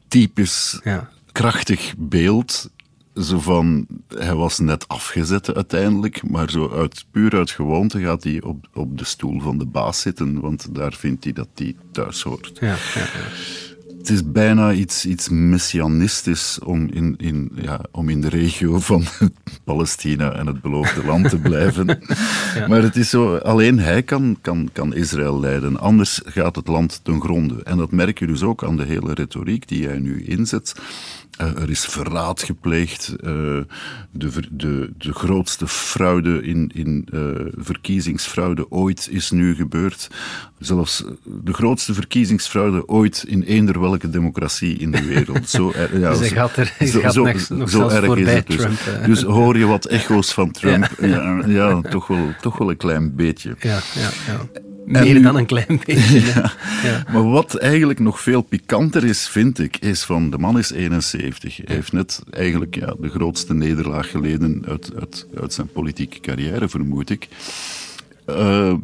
typisch 0.09 0.81
ja. 0.85 1.11
krachtig 1.33 1.95
beeld 1.99 2.71
zo 3.14 3.40
van, 3.40 3.87
hij 4.09 4.35
was 4.35 4.59
net 4.59 4.88
afgezet 4.88 5.55
uiteindelijk, 5.55 6.31
maar 6.31 6.51
zo 6.51 6.70
uit, 6.70 7.05
puur 7.11 7.37
uit 7.37 7.51
gewoonte 7.51 8.01
gaat 8.01 8.25
hij 8.25 8.42
op, 8.42 8.68
op 8.75 8.98
de 8.98 9.05
stoel 9.05 9.40
van 9.40 9.59
de 9.59 9.66
baas 9.66 10.01
zitten, 10.01 10.40
want 10.40 10.75
daar 10.75 10.92
vindt 10.92 11.25
hij 11.25 11.33
dat 11.33 11.48
hij 11.55 11.77
thuis 11.90 12.22
hoort. 12.22 12.53
Ja, 12.61 12.77
ja, 12.94 13.01
ja. 13.01 13.29
Het 14.03 14.11
is 14.11 14.31
bijna 14.33 14.72
iets, 14.72 15.07
iets 15.07 15.29
messianistisch 15.29 16.59
om 16.64 16.88
in, 16.90 17.14
in, 17.18 17.53
ja, 17.55 17.81
om 17.90 18.09
in 18.09 18.20
de 18.20 18.29
regio 18.29 18.79
van 18.79 19.05
Palestina 19.64 20.33
en 20.33 20.46
het 20.46 20.61
beloofde 20.61 21.05
land 21.05 21.29
te 21.29 21.38
blijven. 21.38 21.87
Maar 22.68 22.83
het 22.83 22.96
is 22.96 23.11
zo, 23.11 23.37
alleen 23.37 23.79
hij 23.79 24.03
kan, 24.03 24.38
kan, 24.40 24.68
kan 24.72 24.94
Israël 24.94 25.40
leiden, 25.40 25.79
anders 25.79 26.20
gaat 26.25 26.57
het 26.57 26.66
land 26.66 27.01
ten 27.03 27.20
gronde. 27.20 27.62
En 27.62 27.77
dat 27.77 27.90
merk 27.90 28.18
je 28.18 28.27
dus 28.27 28.42
ook 28.42 28.64
aan 28.64 28.77
de 28.77 28.85
hele 28.85 29.14
retoriek 29.14 29.68
die 29.68 29.87
hij 29.87 29.98
nu 29.98 30.25
inzet. 30.25 30.75
Uh, 31.40 31.62
er 31.62 31.71
is 31.71 31.85
verraad 31.85 32.42
gepleegd. 32.42 33.14
Uh, 33.25 33.61
de, 34.11 34.31
de, 34.51 34.92
de 34.99 35.12
grootste 35.12 35.68
fraude 35.68 36.42
in, 36.42 36.71
in 36.75 37.09
uh, 37.14 37.21
verkiezingsfraude 37.57 38.71
ooit 38.71 39.09
is 39.11 39.31
nu 39.31 39.55
gebeurd. 39.55 40.09
Zelfs 40.59 41.05
de 41.25 41.53
grootste 41.53 41.95
verkiezingsfraude 41.95 42.88
ooit 42.88 43.25
in 43.27 43.42
eender 43.42 43.81
welke 43.81 44.11
democratie 44.11 44.77
in 44.77 44.90
de 44.90 45.05
wereld. 45.05 45.49
Zo, 45.49 45.73
ja, 45.92 46.11
dus 46.11 46.18
hij 46.18 46.29
gaat 46.29 46.57
er 46.57 46.75
hij 46.77 46.87
zo, 46.87 47.01
gaat 47.01 47.12
zo, 47.12 47.25
nog, 47.25 47.49
nog 47.49 47.71
zo 47.71 47.88
erg 47.88 48.16
is 48.16 48.29
het 48.29 48.47
dus. 48.47 48.57
Trump. 48.57 48.79
Dus 49.07 49.23
hoor 49.23 49.59
je 49.59 49.66
wat 49.66 49.85
echo's 49.85 50.33
van 50.33 50.51
Trump? 50.51 50.90
Ja, 51.01 51.09
ja, 51.09 51.47
ja 51.47 51.81
toch, 51.81 52.07
wel, 52.07 52.35
toch 52.40 52.59
wel 52.59 52.71
een 52.71 52.77
klein 52.77 53.14
beetje. 53.14 53.57
Ja, 53.61 53.81
ja, 53.95 54.11
ja. 54.27 54.61
Meer 54.85 55.14
nu, 55.14 55.21
dan 55.21 55.37
een 55.37 55.47
klein 55.47 55.81
beetje. 55.85 56.21
Ja. 56.21 56.53
Ja. 56.83 57.05
Maar 57.12 57.31
wat 57.31 57.55
eigenlijk 57.55 57.99
nog 57.99 58.21
veel 58.21 58.42
pikanter 58.42 59.05
is, 59.05 59.29
vind 59.29 59.59
ik, 59.59 59.77
is 59.77 60.03
van 60.03 60.31
de 60.31 60.38
man 60.38 60.59
is 60.59 60.73
71. 60.73 61.57
Hij 61.57 61.75
heeft 61.75 61.92
net 61.92 62.23
eigenlijk 62.31 62.75
ja, 62.75 62.95
de 63.01 63.09
grootste 63.09 63.55
nederlaag 63.55 64.11
geleden 64.11 64.64
uit, 64.68 64.90
uit, 65.01 65.27
uit 65.40 65.53
zijn 65.53 65.66
politieke 65.73 66.21
carrière, 66.21 66.68
vermoed 66.68 67.11
ik. 67.11 67.29
Uh, 68.29 68.75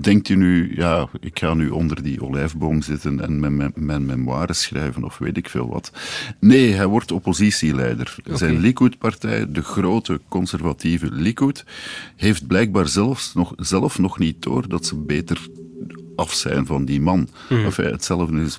denkt 0.00 0.28
u 0.28 0.36
nu, 0.36 0.72
ja, 0.76 1.08
ik 1.20 1.38
ga 1.38 1.54
nu 1.54 1.68
onder 1.68 2.02
die 2.02 2.22
olijfboom 2.22 2.82
zitten 2.82 3.20
en 3.20 3.40
mijn, 3.40 3.56
mijn, 3.56 3.72
mijn 3.74 4.06
memoires 4.06 4.62
schrijven 4.62 5.04
of 5.04 5.18
weet 5.18 5.36
ik 5.36 5.48
veel 5.48 5.68
wat. 5.68 5.92
Nee, 6.40 6.72
hij 6.72 6.86
wordt 6.86 7.12
oppositieleider. 7.12 8.16
Okay. 8.18 8.36
Zijn 8.36 8.58
Likud-partij, 8.58 9.52
de 9.52 9.62
grote 9.62 10.20
conservatieve 10.28 11.12
Likud, 11.12 11.64
heeft 12.16 12.46
blijkbaar 12.46 12.88
zelfs 12.88 13.34
nog, 13.34 13.52
zelf 13.56 13.98
nog 13.98 14.18
niet 14.18 14.42
door 14.42 14.68
dat 14.68 14.86
ze 14.86 14.96
beter 14.96 15.48
af 16.16 16.32
zijn 16.32 16.66
van 16.66 16.84
die 16.84 17.00
man. 17.00 17.28
Mm. 17.48 17.64
Enfin, 17.64 17.90
hetzelfde 17.90 18.40
is 18.40 18.58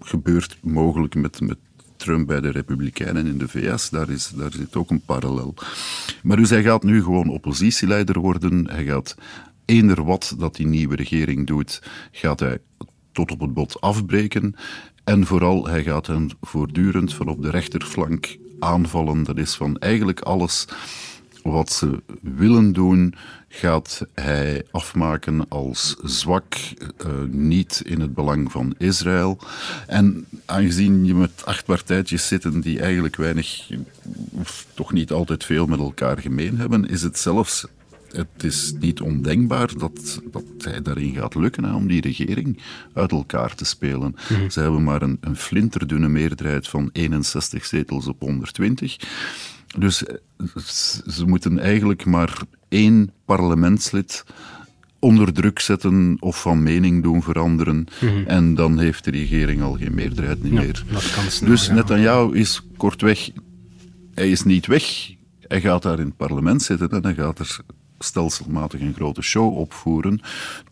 gebeurd 0.00 0.56
mogelijk 0.60 1.14
met, 1.14 1.40
met 1.40 1.58
Trump 2.00 2.26
bij 2.26 2.40
de 2.40 2.50
Republikeinen 2.50 3.26
in 3.26 3.38
de 3.38 3.48
VS, 3.48 3.90
daar, 3.90 4.10
is, 4.10 4.32
daar 4.34 4.52
zit 4.52 4.76
ook 4.76 4.90
een 4.90 5.00
parallel. 5.00 5.54
Maar 6.22 6.36
dus 6.36 6.50
hij 6.50 6.62
gaat 6.62 6.82
nu 6.82 7.02
gewoon 7.02 7.28
oppositieleider 7.28 8.18
worden. 8.18 8.68
Hij 8.70 8.84
gaat 8.84 9.14
eender 9.70 10.04
wat 10.04 10.34
dat 10.38 10.56
die 10.56 10.66
nieuwe 10.66 10.96
regering 10.96 11.46
doet, 11.46 11.82
gaat 12.12 12.40
hij 12.40 12.58
tot 13.12 13.30
op 13.30 13.40
het 13.40 13.54
bot 13.54 13.80
afbreken. 13.80 14.54
En 15.04 15.26
vooral, 15.26 15.66
hij 15.66 15.82
gaat 15.82 16.06
hen 16.06 16.30
voortdurend 16.40 17.14
van 17.14 17.28
op 17.28 17.42
de 17.42 17.50
rechterflank 17.50 18.36
aanvallen. 18.58 19.22
Dat 19.22 19.38
is 19.38 19.54
van 19.54 19.78
eigenlijk 19.78 20.20
alles 20.20 20.66
wat 21.42 21.72
ze 21.72 22.02
willen 22.20 22.72
doen, 22.72 23.14
gaat 23.48 24.06
hij 24.14 24.64
afmaken 24.70 25.48
als 25.48 25.96
zwak, 26.02 26.54
uh, 26.54 27.12
niet 27.28 27.82
in 27.84 28.00
het 28.00 28.14
belang 28.14 28.52
van 28.52 28.74
Israël. 28.78 29.38
En 29.86 30.26
aangezien 30.46 31.04
je 31.04 31.14
met 31.14 31.44
acht 31.44 31.64
partijtjes 31.64 32.26
zitten 32.26 32.60
die 32.60 32.80
eigenlijk 32.80 33.16
weinig, 33.16 33.70
of 34.30 34.66
toch 34.74 34.92
niet 34.92 35.12
altijd 35.12 35.44
veel 35.44 35.66
met 35.66 35.78
elkaar 35.78 36.18
gemeen 36.18 36.58
hebben, 36.58 36.88
is 36.88 37.02
het 37.02 37.18
zelfs 37.18 37.66
het 38.12 38.44
is 38.44 38.74
niet 38.80 39.00
ondenkbaar 39.00 39.70
dat, 39.78 40.20
dat 40.30 40.44
hij 40.58 40.82
daarin 40.82 41.14
gaat 41.14 41.34
lukken 41.34 41.64
hè, 41.64 41.74
om 41.74 41.86
die 41.86 42.00
regering 42.00 42.58
uit 42.92 43.12
elkaar 43.12 43.54
te 43.54 43.64
spelen. 43.64 44.14
Mhm. 44.28 44.50
Ze 44.50 44.60
hebben 44.60 44.82
maar 44.84 45.02
een, 45.02 45.18
een 45.20 45.36
flinterdunne 45.36 46.08
meerderheid 46.08 46.68
van 46.68 46.90
61 46.92 47.66
zetels 47.66 48.06
op 48.06 48.20
120. 48.20 48.96
Dus 49.78 50.04
eh, 50.04 50.16
ze 51.06 51.26
moeten 51.26 51.58
eigenlijk 51.58 52.04
maar 52.04 52.38
één 52.68 53.12
parlementslid 53.24 54.24
onder 54.98 55.32
druk 55.32 55.58
zetten 55.58 56.16
of 56.20 56.40
van 56.40 56.62
mening 56.62 57.02
doen 57.02 57.22
veranderen. 57.22 57.86
Mhm. 58.00 58.26
En 58.26 58.54
dan 58.54 58.78
heeft 58.78 59.04
de 59.04 59.10
regering 59.10 59.62
al 59.62 59.76
geen 59.76 59.94
meerderheid 59.94 60.42
meer. 60.42 60.82
dus 61.44 61.66
ja. 61.66 61.74
Netanyahu 61.74 62.36
is 62.36 62.62
kortweg, 62.76 63.30
hij 64.14 64.30
is 64.30 64.42
niet 64.42 64.66
weg. 64.66 65.14
Hij 65.40 65.60
gaat 65.60 65.82
daar 65.82 65.98
in 65.98 66.06
het 66.06 66.16
parlement 66.16 66.62
zitten 66.62 66.90
en 66.90 67.02
hij 67.02 67.14
gaat 67.14 67.38
er 67.38 67.60
stelselmatig 68.04 68.80
een 68.80 68.94
grote 68.94 69.22
show 69.22 69.56
opvoeren. 69.56 70.20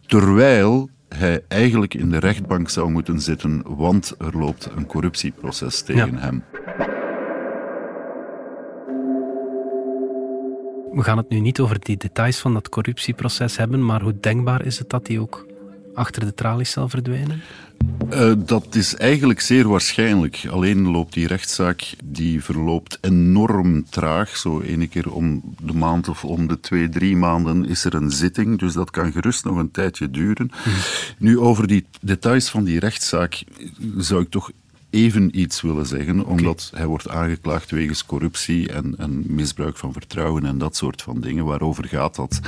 Terwijl 0.06 0.90
hij 1.08 1.44
eigenlijk 1.48 1.94
in 1.94 2.10
de 2.10 2.18
rechtbank 2.18 2.68
zou 2.68 2.90
moeten 2.90 3.20
zitten, 3.20 3.62
want 3.76 4.14
er 4.18 4.38
loopt 4.38 4.68
een 4.76 4.86
corruptieproces 4.86 5.82
tegen 5.82 6.16
hem. 6.16 6.44
We 10.92 11.02
gaan 11.02 11.16
het 11.16 11.28
nu 11.28 11.40
niet 11.40 11.60
over 11.60 11.78
die 11.80 11.96
details 11.96 12.38
van 12.38 12.52
dat 12.52 12.68
corruptieproces 12.68 13.56
hebben, 13.56 13.84
maar 13.84 14.02
hoe 14.02 14.20
denkbaar 14.20 14.64
is 14.64 14.78
het 14.78 14.90
dat 14.90 15.06
hij 15.06 15.18
ook 15.18 15.46
achter 15.98 16.24
de 16.24 16.34
tralies 16.34 16.70
zal 16.70 16.88
verdwijnen? 16.88 17.42
Uh, 18.12 18.32
dat 18.38 18.74
is 18.74 18.96
eigenlijk 18.96 19.40
zeer 19.40 19.68
waarschijnlijk. 19.68 20.46
Alleen 20.50 20.90
loopt 20.90 21.12
die 21.12 21.26
rechtszaak 21.26 21.94
die 22.04 22.44
verloopt 22.44 22.98
enorm 23.00 23.84
traag. 23.90 24.36
Zo 24.36 24.60
ene 24.60 24.86
keer 24.86 25.12
om 25.12 25.42
de 25.62 25.72
maand 25.72 26.08
of 26.08 26.24
om 26.24 26.46
de 26.46 26.60
twee, 26.60 26.88
drie 26.88 27.16
maanden 27.16 27.68
is 27.68 27.84
er 27.84 27.94
een 27.94 28.10
zitting. 28.10 28.58
Dus 28.58 28.72
dat 28.72 28.90
kan 28.90 29.12
gerust 29.12 29.44
nog 29.44 29.56
een 29.56 29.70
tijdje 29.70 30.10
duren. 30.10 30.50
Mhm. 30.50 30.76
Nu, 31.18 31.38
over 31.38 31.66
die 31.66 31.86
details 32.00 32.48
van 32.48 32.64
die 32.64 32.78
rechtszaak 32.78 33.44
zou 33.96 34.22
ik 34.22 34.30
toch 34.30 34.50
even 34.90 35.40
iets 35.40 35.60
willen 35.60 35.86
zeggen, 35.86 36.24
omdat 36.26 36.70
hij 36.74 36.86
wordt 36.86 37.08
aangeklaagd 37.08 37.70
wegens 37.70 38.06
corruptie 38.06 38.72
en, 38.72 38.94
en, 38.98 39.24
misbruik 39.26 39.76
van 39.76 39.92
vertrouwen 39.92 40.46
en 40.46 40.58
dat 40.58 40.76
soort 40.76 41.02
van 41.02 41.20
dingen. 41.20 41.44
Waarover 41.44 41.84
gaat 41.84 42.14
dat? 42.14 42.40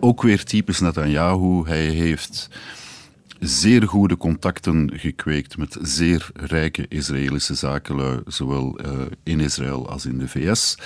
Ook 0.00 0.22
weer 0.22 0.44
typisch 0.44 0.80
Netanyahu. 0.80 1.62
Hij 1.64 1.84
heeft 1.86 2.48
zeer 3.40 3.88
goede 3.88 4.16
contacten 4.16 4.90
gekweekt 4.94 5.56
met 5.56 5.78
zeer 5.82 6.30
rijke 6.34 6.86
Israëlische 6.88 7.54
zakenlui, 7.54 8.20
zowel 8.26 8.80
uh, 8.80 8.90
in 9.22 9.40
Israël 9.40 9.88
als 9.90 10.06
in 10.06 10.18
de 10.18 10.28
VS. 10.28 10.76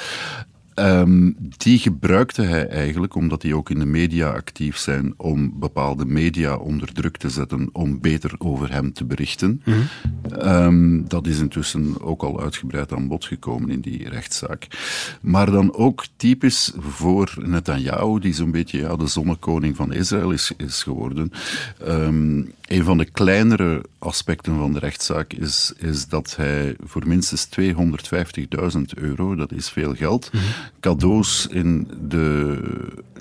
Um, 0.79 1.37
die 1.57 1.79
gebruikte 1.79 2.43
hij 2.43 2.69
eigenlijk, 2.69 3.15
omdat 3.15 3.41
die 3.41 3.57
ook 3.57 3.71
in 3.71 3.79
de 3.79 3.87
media 3.87 4.31
actief 4.31 4.77
zijn, 4.77 5.15
om 5.17 5.59
bepaalde 5.59 6.05
media 6.05 6.57
onder 6.57 6.93
druk 6.93 7.17
te 7.17 7.31
zetten 7.31 7.69
om 7.73 8.01
beter 8.01 8.35
over 8.39 8.73
hem 8.73 8.93
te 8.93 9.05
berichten. 9.05 9.63
Mm 9.65 9.75
um, 10.43 11.09
dat 11.09 11.27
is 11.27 11.39
intussen 11.39 12.03
ook 12.03 12.23
al 12.23 12.41
uitgebreid 12.41 12.93
aan 12.93 13.09
bod 13.09 13.25
gekomen 13.25 13.71
in 13.71 13.81
die 13.81 14.09
rechtszaak. 14.09 14.67
Maar 15.21 15.51
dan 15.51 15.75
ook 15.75 16.05
typisch 16.17 16.73
voor 16.79 17.35
Netanyahu, 17.41 18.19
die 18.21 18.35
zo'n 18.35 18.51
beetje 18.51 18.79
ja, 18.79 18.97
de 18.97 19.07
zonnekoning 19.07 19.77
van 19.77 19.93
Israël 19.93 20.31
is, 20.31 20.53
is 20.57 20.83
geworden. 20.83 21.33
Um, 21.89 22.53
een 22.67 22.85
van 22.85 22.99
de 22.99 23.05
kleinere 23.05 23.83
aspecten 23.99 24.59
van 24.59 24.73
de 24.73 24.79
rechtszaak 24.79 25.33
is, 25.33 25.73
is 25.77 26.09
dat 26.09 26.37
hij 26.37 26.77
voor 26.85 27.07
minstens 27.07 27.49
250.000 27.61 28.81
euro, 28.95 29.35
dat 29.35 29.53
is 29.53 29.69
veel 29.69 29.95
geld, 29.95 30.31
mhm. 30.33 30.45
Cadeaus 30.81 31.47
in 31.47 31.89
de, 32.01 32.59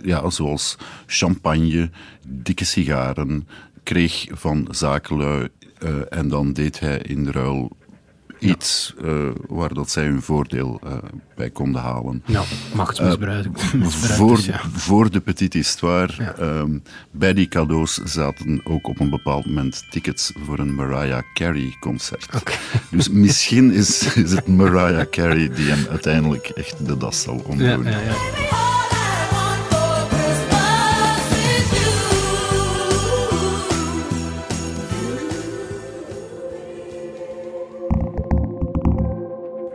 ja, 0.04 0.30
zoals 0.30 0.78
champagne, 1.06 1.90
dikke 2.28 2.66
sigaren, 2.66 3.48
kreeg 3.84 4.28
van 4.32 4.68
zakenlui. 4.72 5.48
Uh, 5.84 5.90
en 6.10 6.28
dan 6.28 6.54
deed 6.54 6.80
hij 6.80 6.98
in 6.98 7.30
ruil 7.30 7.78
iets 8.40 8.94
uh, 9.04 9.30
waar 9.48 9.74
dat 9.74 9.92
zij 9.92 10.04
hun 10.04 10.22
voordeel 10.22 10.82
uh, 10.86 10.94
bij 11.36 11.50
konden 11.50 11.82
halen. 11.82 12.24
Ja, 12.26 12.44
machtsmisbruik. 12.74 13.46
Uh, 13.76 13.88
voor, 13.88 14.36
dus, 14.36 14.46
ja. 14.46 14.62
voor 14.72 15.12
de 15.12 15.20
petite 15.20 15.58
histoire, 15.58 16.14
ja. 16.18 16.36
um, 16.40 16.84
bij 17.12 17.34
die 17.34 17.48
cadeaus 17.48 17.94
zaten 17.94 18.62
ook 18.64 18.88
op 18.88 19.00
een 19.00 19.10
bepaald 19.10 19.46
moment 19.46 19.84
tickets 19.90 20.32
voor 20.46 20.60
een 20.60 20.76
Mariah 20.76 21.24
Carey 21.34 21.78
concert. 21.80 22.36
Okay. 22.36 22.56
Dus 22.92 23.10
misschien 23.10 23.72
is, 23.72 24.16
is 24.16 24.32
het 24.32 24.48
Mariah 24.48 25.10
Carey 25.10 25.50
die 25.50 25.70
hem 25.70 25.86
uiteindelijk 25.90 26.48
echt 26.48 26.86
de 26.86 26.98
das 26.98 27.22
zal 27.22 27.42
omdoen. 27.46 27.84
Ja, 27.84 28.75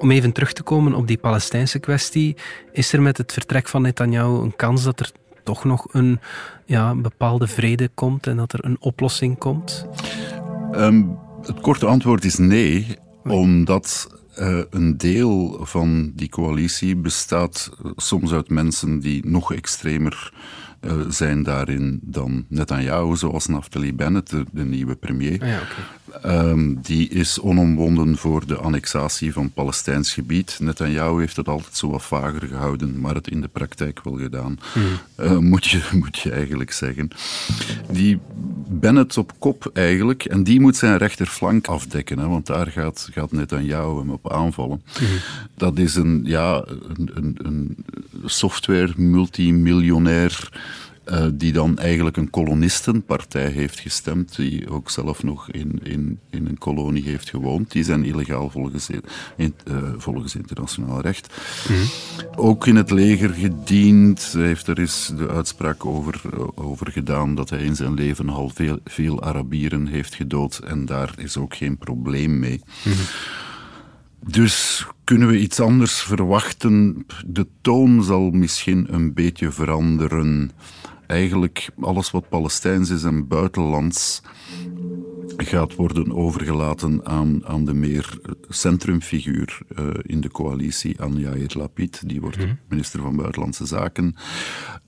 Om 0.00 0.10
even 0.10 0.32
terug 0.32 0.52
te 0.52 0.62
komen 0.62 0.94
op 0.94 1.06
die 1.06 1.18
Palestijnse 1.18 1.78
kwestie, 1.78 2.36
is 2.72 2.92
er 2.92 3.02
met 3.02 3.16
het 3.16 3.32
vertrek 3.32 3.68
van 3.68 3.82
Netanyahu 3.82 4.42
een 4.42 4.56
kans 4.56 4.84
dat 4.84 5.00
er 5.00 5.10
toch 5.44 5.64
nog 5.64 5.86
een 5.90 6.20
ja, 6.66 6.94
bepaalde 6.94 7.46
vrede 7.46 7.90
komt 7.94 8.26
en 8.26 8.36
dat 8.36 8.52
er 8.52 8.64
een 8.64 8.76
oplossing 8.80 9.38
komt? 9.38 9.86
Um, 10.74 11.18
het 11.42 11.60
korte 11.60 11.86
antwoord 11.86 12.24
is 12.24 12.36
nee, 12.36 12.86
omdat 13.24 14.08
uh, 14.38 14.62
een 14.70 14.98
deel 14.98 15.58
van 15.60 16.12
die 16.14 16.28
coalitie 16.28 16.96
bestaat 16.96 17.70
soms 17.96 18.32
uit 18.32 18.48
mensen 18.48 19.00
die 19.00 19.26
nog 19.26 19.52
extremer 19.52 20.32
uh, 20.80 20.92
zijn 21.08 21.42
daarin 21.42 22.00
dan 22.02 22.44
Netanyahu, 22.48 23.16
zoals 23.16 23.46
Naftali 23.46 23.94
Bennett, 23.94 24.30
de, 24.30 24.44
de 24.52 24.64
nieuwe 24.64 24.94
premier. 24.94 25.40
Ah 25.42 25.48
ja, 25.48 25.60
Um, 26.26 26.78
die 26.82 27.08
is 27.08 27.40
onomwonden 27.40 28.16
voor 28.16 28.46
de 28.46 28.56
annexatie 28.56 29.32
van 29.32 29.50
Palestijns 29.52 30.12
gebied. 30.12 30.56
Netanyahu 30.60 31.20
heeft 31.20 31.36
het 31.36 31.48
altijd 31.48 31.76
zo 31.76 31.90
wat 31.90 32.02
vager 32.02 32.46
gehouden, 32.46 33.00
maar 33.00 33.14
het 33.14 33.28
in 33.28 33.40
de 33.40 33.48
praktijk 33.48 34.00
wel 34.04 34.16
gedaan, 34.16 34.58
mm. 34.74 34.82
uh, 35.24 35.38
moet, 35.38 35.66
je, 35.66 35.88
moet 36.00 36.18
je 36.18 36.30
eigenlijk 36.30 36.72
zeggen. 36.72 37.08
Die 37.90 38.18
Bennett 38.68 39.18
op 39.18 39.32
kop 39.38 39.70
eigenlijk, 39.72 40.24
en 40.24 40.42
die 40.42 40.60
moet 40.60 40.76
zijn 40.76 40.96
rechterflank 40.96 41.66
afdekken, 41.66 42.18
hè, 42.18 42.28
want 42.28 42.46
daar 42.46 42.66
gaat, 42.66 43.08
gaat 43.12 43.32
Netanyahu 43.32 43.98
hem 43.98 44.10
op 44.10 44.32
aanvallen. 44.32 44.82
Mm. 45.00 45.06
Dat 45.54 45.78
is 45.78 45.94
een, 45.94 46.20
ja, 46.24 46.64
een, 46.96 47.10
een, 47.14 47.38
een 47.42 47.76
software 48.24 48.92
multimiljonair 48.96 50.48
uh, 51.10 51.26
die 51.32 51.52
dan 51.52 51.78
eigenlijk 51.78 52.16
een 52.16 52.30
kolonistenpartij 52.30 53.48
heeft 53.48 53.80
gestemd, 53.80 54.36
die 54.36 54.70
ook 54.70 54.90
zelf 54.90 55.22
nog 55.22 55.50
in, 55.50 55.80
in, 55.82 56.18
in 56.30 56.46
een 56.46 56.58
kolonie 56.58 57.02
heeft 57.02 57.30
gewoond. 57.30 57.72
Die 57.72 57.84
zijn 57.84 58.04
illegaal 58.04 58.50
volgens, 58.50 58.90
in, 59.36 59.54
uh, 59.70 59.76
volgens 59.96 60.34
internationaal 60.34 61.00
recht. 61.00 61.34
Mm 61.68 61.76
-hmm. 61.76 61.88
Ook 62.34 62.66
in 62.66 62.76
het 62.76 62.90
leger 62.90 63.30
gediend. 63.30 64.32
heeft 64.32 64.66
er 64.66 64.78
is 64.78 65.12
de 65.16 65.28
uitspraak 65.28 65.86
over, 65.86 66.20
over 66.54 66.92
gedaan 66.92 67.34
dat 67.34 67.50
hij 67.50 67.62
in 67.62 67.76
zijn 67.76 67.94
leven 67.94 68.28
al 68.28 68.48
veel, 68.48 68.78
veel 68.84 69.22
Arabieren 69.22 69.86
heeft 69.86 70.14
gedood. 70.14 70.58
En 70.58 70.86
daar 70.86 71.12
is 71.16 71.36
ook 71.36 71.54
geen 71.54 71.78
probleem 71.78 72.38
mee. 72.38 72.60
Mm 72.84 72.92
-hmm. 72.92 73.04
Dus 74.26 74.86
kunnen 75.04 75.28
we 75.28 75.38
iets 75.38 75.60
anders 75.60 76.00
verwachten? 76.00 77.06
De 77.26 77.46
toon 77.60 78.02
zal 78.02 78.30
misschien 78.30 78.86
een 78.90 79.14
beetje 79.14 79.50
veranderen 79.50 80.50
eigenlijk 81.10 81.68
alles 81.80 82.10
wat 82.10 82.28
Palestijns 82.28 82.90
is 82.90 83.02
en 83.02 83.28
buitenlands 83.28 84.22
gaat 85.36 85.74
worden 85.74 86.12
overgelaten 86.12 87.06
aan, 87.06 87.46
aan 87.46 87.64
de 87.64 87.74
meer 87.74 88.18
centrumfiguur 88.48 89.58
uh, 89.78 89.88
in 90.02 90.20
de 90.20 90.30
coalitie, 90.30 91.00
aan 91.00 91.18
Yair 91.18 91.52
Lapid. 91.54 92.08
Die 92.08 92.20
wordt 92.20 92.38
mm 92.38 92.58
minister 92.68 93.00
van 93.00 93.16
Buitenlandse 93.16 93.66
Zaken. 93.66 94.14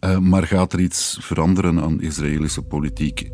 Uh, 0.01 0.19
maar 0.19 0.47
gaat 0.47 0.73
er 0.73 0.81
iets 0.81 1.19
veranderen 1.21 1.81
aan 1.81 2.01
Israëlische 2.01 2.63
politiek 2.63 3.31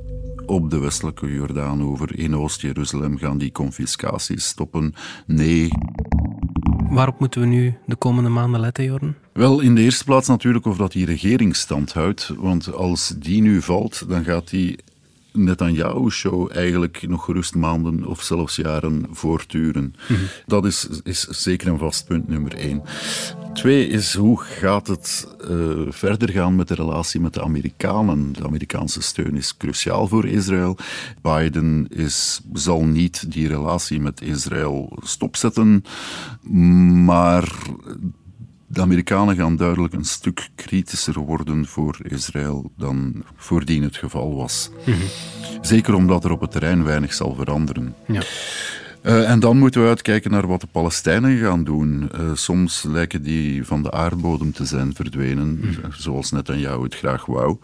op 0.46 0.70
de 0.70 0.78
westelijke 0.78 1.32
Jordaan 1.32 1.82
over? 1.82 2.18
In 2.18 2.36
Oost-Jeruzalem 2.36 3.18
gaan 3.18 3.38
die 3.38 3.52
confiscaties 3.52 4.46
stoppen? 4.46 4.94
Nee. 5.26 5.68
Waarop 6.90 7.18
moeten 7.20 7.40
we 7.40 7.46
nu 7.46 7.74
de 7.86 7.96
komende 7.96 8.28
maanden 8.30 8.60
letten, 8.60 8.84
Jorn? 8.84 9.14
Wel, 9.32 9.60
in 9.60 9.74
de 9.74 9.80
eerste 9.80 10.04
plaats 10.04 10.28
natuurlijk 10.28 10.66
of 10.66 10.76
dat 10.76 10.92
die 10.92 11.06
regering 11.06 11.56
stand 11.56 11.92
houdt. 11.92 12.32
Want 12.36 12.72
als 12.72 13.14
die 13.16 13.42
nu 13.42 13.62
valt, 13.62 14.08
dan 14.08 14.24
gaat 14.24 14.50
die 14.50 14.78
Netanyahu-show 15.32 16.50
eigenlijk 16.52 17.08
nog 17.08 17.24
gerust 17.24 17.54
maanden 17.54 18.06
of 18.06 18.22
zelfs 18.22 18.56
jaren 18.56 19.06
voortduren. 19.10 19.94
Dat 20.46 20.64
is, 20.64 20.88
is 21.02 21.20
zeker 21.20 21.68
een 21.68 21.78
vast 21.78 22.06
punt 22.06 22.28
nummer 22.28 22.54
één. 22.54 22.82
Twee 23.58 23.88
is 23.88 24.14
hoe 24.14 24.40
gaat 24.40 24.86
het 24.86 25.28
uh, 25.50 25.86
verder 25.88 26.30
gaan 26.30 26.56
met 26.56 26.68
de 26.68 26.74
relatie 26.74 27.20
met 27.20 27.34
de 27.34 27.42
Amerikanen? 27.42 28.32
De 28.32 28.44
Amerikaanse 28.44 29.02
steun 29.02 29.36
is 29.36 29.56
cruciaal 29.56 30.08
voor 30.08 30.26
Israël. 30.26 30.76
Biden 31.22 31.86
is, 31.88 32.40
zal 32.52 32.84
niet 32.84 33.32
die 33.32 33.48
relatie 33.48 34.00
met 34.00 34.20
Israël 34.20 34.98
stopzetten, 35.02 35.84
maar 37.04 37.52
de 38.66 38.80
Amerikanen 38.80 39.36
gaan 39.36 39.56
duidelijk 39.56 39.94
een 39.94 40.04
stuk 40.04 40.48
kritischer 40.54 41.18
worden 41.18 41.66
voor 41.66 41.98
Israël 42.02 42.72
dan 42.76 43.24
voordien 43.36 43.82
het 43.82 43.96
geval 43.96 44.34
was. 44.36 44.70
Zeker 45.60 45.94
omdat 45.94 46.24
er 46.24 46.30
op 46.30 46.40
het 46.40 46.50
terrein 46.50 46.84
weinig 46.84 47.14
zal 47.14 47.34
veranderen. 47.34 47.94
Ja. 48.06 48.22
Uh, 49.08 49.30
en 49.30 49.40
dan 49.40 49.58
moeten 49.58 49.82
we 49.82 49.88
uitkijken 49.88 50.30
naar 50.30 50.46
wat 50.46 50.60
de 50.60 50.66
Palestijnen 50.66 51.38
gaan 51.38 51.64
doen. 51.64 52.10
Uh, 52.14 52.30
soms 52.34 52.82
lijken 52.82 53.22
die 53.22 53.64
van 53.64 53.82
de 53.82 53.90
aardbodem 53.90 54.52
te 54.52 54.64
zijn 54.64 54.94
verdwenen, 54.94 55.48
mm. 55.48 55.92
zoals 55.92 56.32
jou 56.44 56.82
het 56.82 56.94
graag 56.94 57.26
wou. 57.26 57.56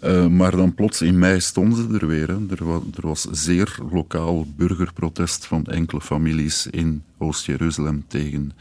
Ja. 0.00 0.10
Uh, 0.10 0.26
maar 0.26 0.56
dan 0.56 0.74
plots 0.74 1.02
in 1.02 1.18
mei 1.18 1.40
stonden 1.40 1.90
ze 1.90 1.98
er 1.98 2.06
weer. 2.06 2.28
Hè. 2.28 2.36
Er, 2.56 2.64
was, 2.64 2.82
er 2.94 3.06
was 3.06 3.26
zeer 3.30 3.78
lokaal 3.90 4.46
burgerprotest 4.56 5.46
van 5.46 5.64
enkele 5.64 6.00
families 6.00 6.66
in 6.66 7.02
Oost-Jeruzalem 7.18 8.04
tegen 8.08 8.52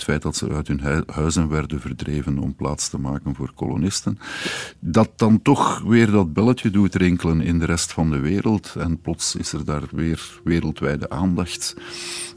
het 0.00 0.08
feit 0.08 0.22
dat 0.22 0.36
ze 0.36 0.54
uit 0.54 0.68
hun 0.68 1.04
huizen 1.06 1.48
werden 1.48 1.80
verdreven 1.80 2.38
om 2.38 2.54
plaats 2.54 2.88
te 2.88 2.98
maken 2.98 3.34
voor 3.34 3.52
kolonisten, 3.54 4.18
dat 4.78 5.10
dan 5.16 5.42
toch 5.42 5.82
weer 5.82 6.10
dat 6.10 6.32
belletje 6.32 6.70
doet 6.70 6.94
rinkelen 6.94 7.40
in 7.40 7.58
de 7.58 7.64
rest 7.64 7.92
van 7.92 8.10
de 8.10 8.18
wereld 8.18 8.74
en 8.78 9.00
plots 9.00 9.36
is 9.36 9.52
er 9.52 9.64
daar 9.64 9.82
weer 9.90 10.40
wereldwijde 10.44 11.10
aandacht. 11.10 11.76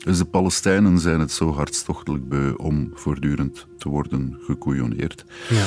Dus 0.04 0.17
de 0.17 0.26
Palestijnen 0.26 0.99
zijn 0.99 1.19
het 1.19 1.32
zo 1.32 1.54
hartstochtelijk 1.54 2.30
beu 2.30 2.54
om 2.54 2.91
voortdurend 2.93 3.67
te 3.78 3.89
worden 3.89 4.38
gekouillonneerd. 4.45 5.26
Ja. 5.49 5.65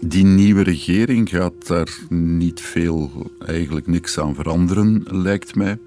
Die 0.00 0.24
nieuwe 0.24 0.62
regering 0.62 1.28
gaat 1.28 1.66
daar 1.66 1.98
niet 2.08 2.60
veel, 2.60 3.30
eigenlijk 3.46 3.86
niks 3.86 4.18
aan 4.18 4.34
veranderen, 4.34 5.02
lijkt 5.10 5.54
mij. 5.54 5.78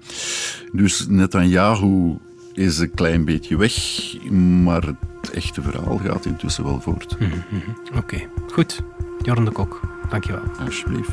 Dus 0.72 1.06
Netanyahu 1.08 2.18
is 2.56 2.78
een 2.78 2.94
klein 2.94 3.24
beetje 3.24 3.56
weg, 3.56 3.74
maar 4.62 4.94
het 5.26 5.36
echte 5.36 5.62
verhaal 5.62 5.98
gaat 5.98 6.24
intussen 6.24 6.64
wel 6.64 6.80
voort. 6.80 7.18
Mm 7.18 7.32
Oké, 7.96 8.28
goed. 8.52 8.82
Jorn 9.22 9.44
de 9.44 9.50
Kok, 9.50 9.80
dankjewel. 10.08 10.42
Alsjeblieft. 10.64 11.12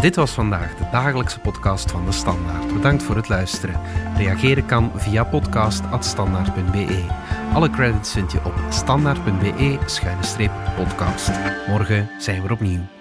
Dit 0.00 0.16
was 0.16 0.30
vandaag 0.30 0.76
de 0.76 0.84
dagelijkse 0.90 1.40
podcast 1.40 1.90
van 1.90 2.04
De 2.04 2.12
Standaard. 2.12 2.74
Bedankt 2.74 3.02
voor 3.02 3.16
het 3.16 3.28
luisteren. 3.28 3.80
Reageren 4.16 4.66
kan 4.66 4.92
via 4.94 5.24
podcast.standaard.be. 5.24 7.04
Alle 7.52 7.70
credits 7.70 8.12
vind 8.12 8.32
je 8.32 8.38
op 8.44 8.54
standaard.be-podcast. 8.68 11.30
Morgen 11.66 12.10
zijn 12.18 12.42
we 12.42 12.52
opnieuw. 12.52 12.97